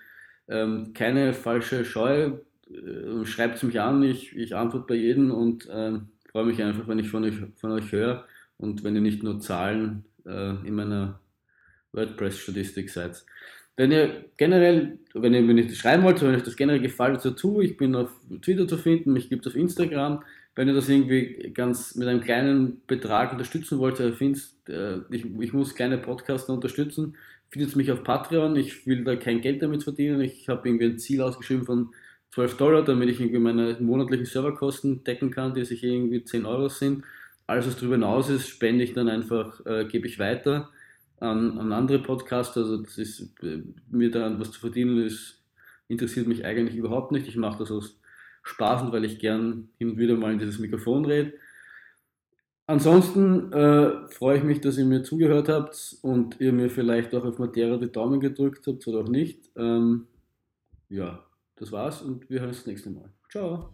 ähm, 0.53 0.93
keine 0.95 1.33
falsche 1.33 1.85
Scheu. 1.85 2.33
Äh, 2.71 3.25
Schreibt 3.25 3.57
es 3.57 3.63
mich 3.63 3.81
an, 3.81 4.03
ich, 4.03 4.37
ich 4.37 4.55
antworte 4.55 4.87
bei 4.87 4.95
jedem 4.95 5.31
und 5.31 5.69
äh, 5.69 5.93
freue 6.31 6.45
mich 6.45 6.63
einfach, 6.63 6.87
wenn 6.89 6.99
ich 6.99 7.09
von 7.09 7.25
euch, 7.25 7.35
von 7.57 7.73
euch 7.73 7.91
höre 7.93 8.27
und 8.59 8.85
wenn 8.85 8.95
ihr 8.95 9.01
nicht 9.01 9.23
nur 9.23 9.41
Zahlen 9.41 10.05
äh, 10.27 10.55
in 10.67 10.75
meiner 10.75 11.21
WordPress-Statistik 11.93 12.91
seid. 12.91 13.25
Wenn 13.77 13.91
ihr 13.91 14.27
generell, 14.37 14.99
wenn 15.15 15.33
ihr 15.33 15.43
mir 15.43 15.55
nicht 15.55 15.75
schreiben 15.77 16.03
wollt, 16.03 16.21
wenn 16.21 16.35
euch 16.35 16.43
das 16.43 16.57
generell 16.57 16.81
gefällt, 16.81 17.23
so 17.23 17.31
tue, 17.31 17.65
ich 17.65 17.77
bin 17.77 17.95
auf 17.95 18.11
Twitter 18.43 18.69
zu 18.69 18.77
finden, 18.77 19.15
mich 19.15 19.31
gibt 19.31 19.47
es 19.47 19.53
auf 19.53 19.59
Instagram. 19.59 20.23
Wenn 20.55 20.69
ihr 20.69 20.75
das 20.75 20.91
irgendwie 20.91 21.51
ganz 21.55 21.95
mit 21.95 22.07
einem 22.07 22.21
kleinen 22.21 22.83
Betrag 22.87 23.33
unterstützen 23.33 23.79
wollt, 23.79 23.99
ihr 24.01 24.15
äh, 24.69 24.99
ich, 25.11 25.25
ich 25.25 25.53
muss 25.55 25.75
kleine 25.75 25.97
Podcaster 25.97 26.53
unterstützen, 26.53 27.17
findet 27.53 27.77
mich 27.77 27.93
auf 27.93 28.03
Patreon. 28.03 28.57
Ich 28.57 28.87
will 28.87 29.05
da 29.05 29.15
kein 29.15 29.43
Geld 29.43 29.63
damit 29.63 29.85
verdienen. 29.85 30.21
Ich 30.23 30.49
habe 30.49 30.67
irgendwie 30.69 30.87
ein 30.87 30.99
Ziel 30.99 31.21
ausgeschrieben 31.21 31.67
von 31.67 31.95
12 32.31 32.57
Dollar, 32.57 32.83
damit 32.83 33.11
ich 33.11 33.21
irgendwie 33.21 33.39
meine 33.39 33.77
monatlichen 33.79 34.25
Serverkosten 34.25 35.05
decken 35.05 35.31
kann, 35.31 35.55
die 35.55 35.65
sich 35.65 35.85
irgendwie 35.85 36.25
10 36.25 36.47
Euro 36.47 36.69
sind. 36.69 37.05
Alles, 37.47 37.67
was 37.67 37.77
darüber 37.77 37.97
hinaus 37.97 38.31
ist, 38.31 38.49
spende 38.49 38.83
ich 38.83 38.95
dann 38.95 39.09
einfach, 39.09 39.65
äh, 39.67 39.85
gebe 39.85 40.07
ich 40.07 40.19
weiter 40.19 40.71
an, 41.21 41.59
an 41.59 41.73
andere 41.73 41.99
Podcaster. 41.99 42.61
Also 42.61 42.79
das 42.79 42.97
ist, 42.97 43.35
äh, 43.43 43.63
mir 43.91 44.11
daran 44.11 44.41
was 44.41 44.53
zu 44.53 44.61
verdienen, 44.61 45.05
ist, 45.05 45.43
interessiert 45.89 46.27
mich 46.27 46.47
eigentlich 46.47 46.77
überhaupt 46.77 47.13
nicht. 47.13 47.29
Ich 47.29 47.37
mache 47.37 47.59
das 47.59 47.71
aus 47.71 48.01
Spaß 48.45 48.83
und 48.83 48.93
weil 48.93 49.05
ich 49.05 49.19
gern 49.19 49.69
hin 49.77 49.91
und 49.91 49.99
wieder 49.99 50.17
mal 50.17 50.33
in 50.33 50.39
dieses 50.39 50.59
Mikrofon 50.59 51.05
rede. 51.05 51.35
Ansonsten 52.67 53.53
äh, 53.53 54.09
freue 54.09 54.39
ich 54.39 54.45
mich, 54.45 54.61
dass 54.61 54.79
ihr 54.79 54.85
mir 54.85 55.03
zugehört 55.03 55.49
habt 55.49 55.97
und 56.03 56.41
ihr 56.41 56.53
mir 56.53 56.71
vielleicht 56.71 57.15
auch 57.15 57.25
auf 57.25 57.39
Matera 57.39 57.77
die 57.77 57.91
Daumen 57.91 58.21
gedrückt 58.21 58.67
habt 58.67 58.87
oder 58.87 59.01
auch 59.01 59.09
nicht. 59.09 59.51
Ähm, 59.57 60.07
ja, 60.89 61.25
das 61.57 61.73
war's 61.73 62.03
und 62.03 62.31
wir 62.31 62.41
hören 62.41 62.51
uns 62.51 62.59
das 62.59 62.67
nächste 62.67 62.91
Mal. 62.91 63.11
Ciao! 63.31 63.73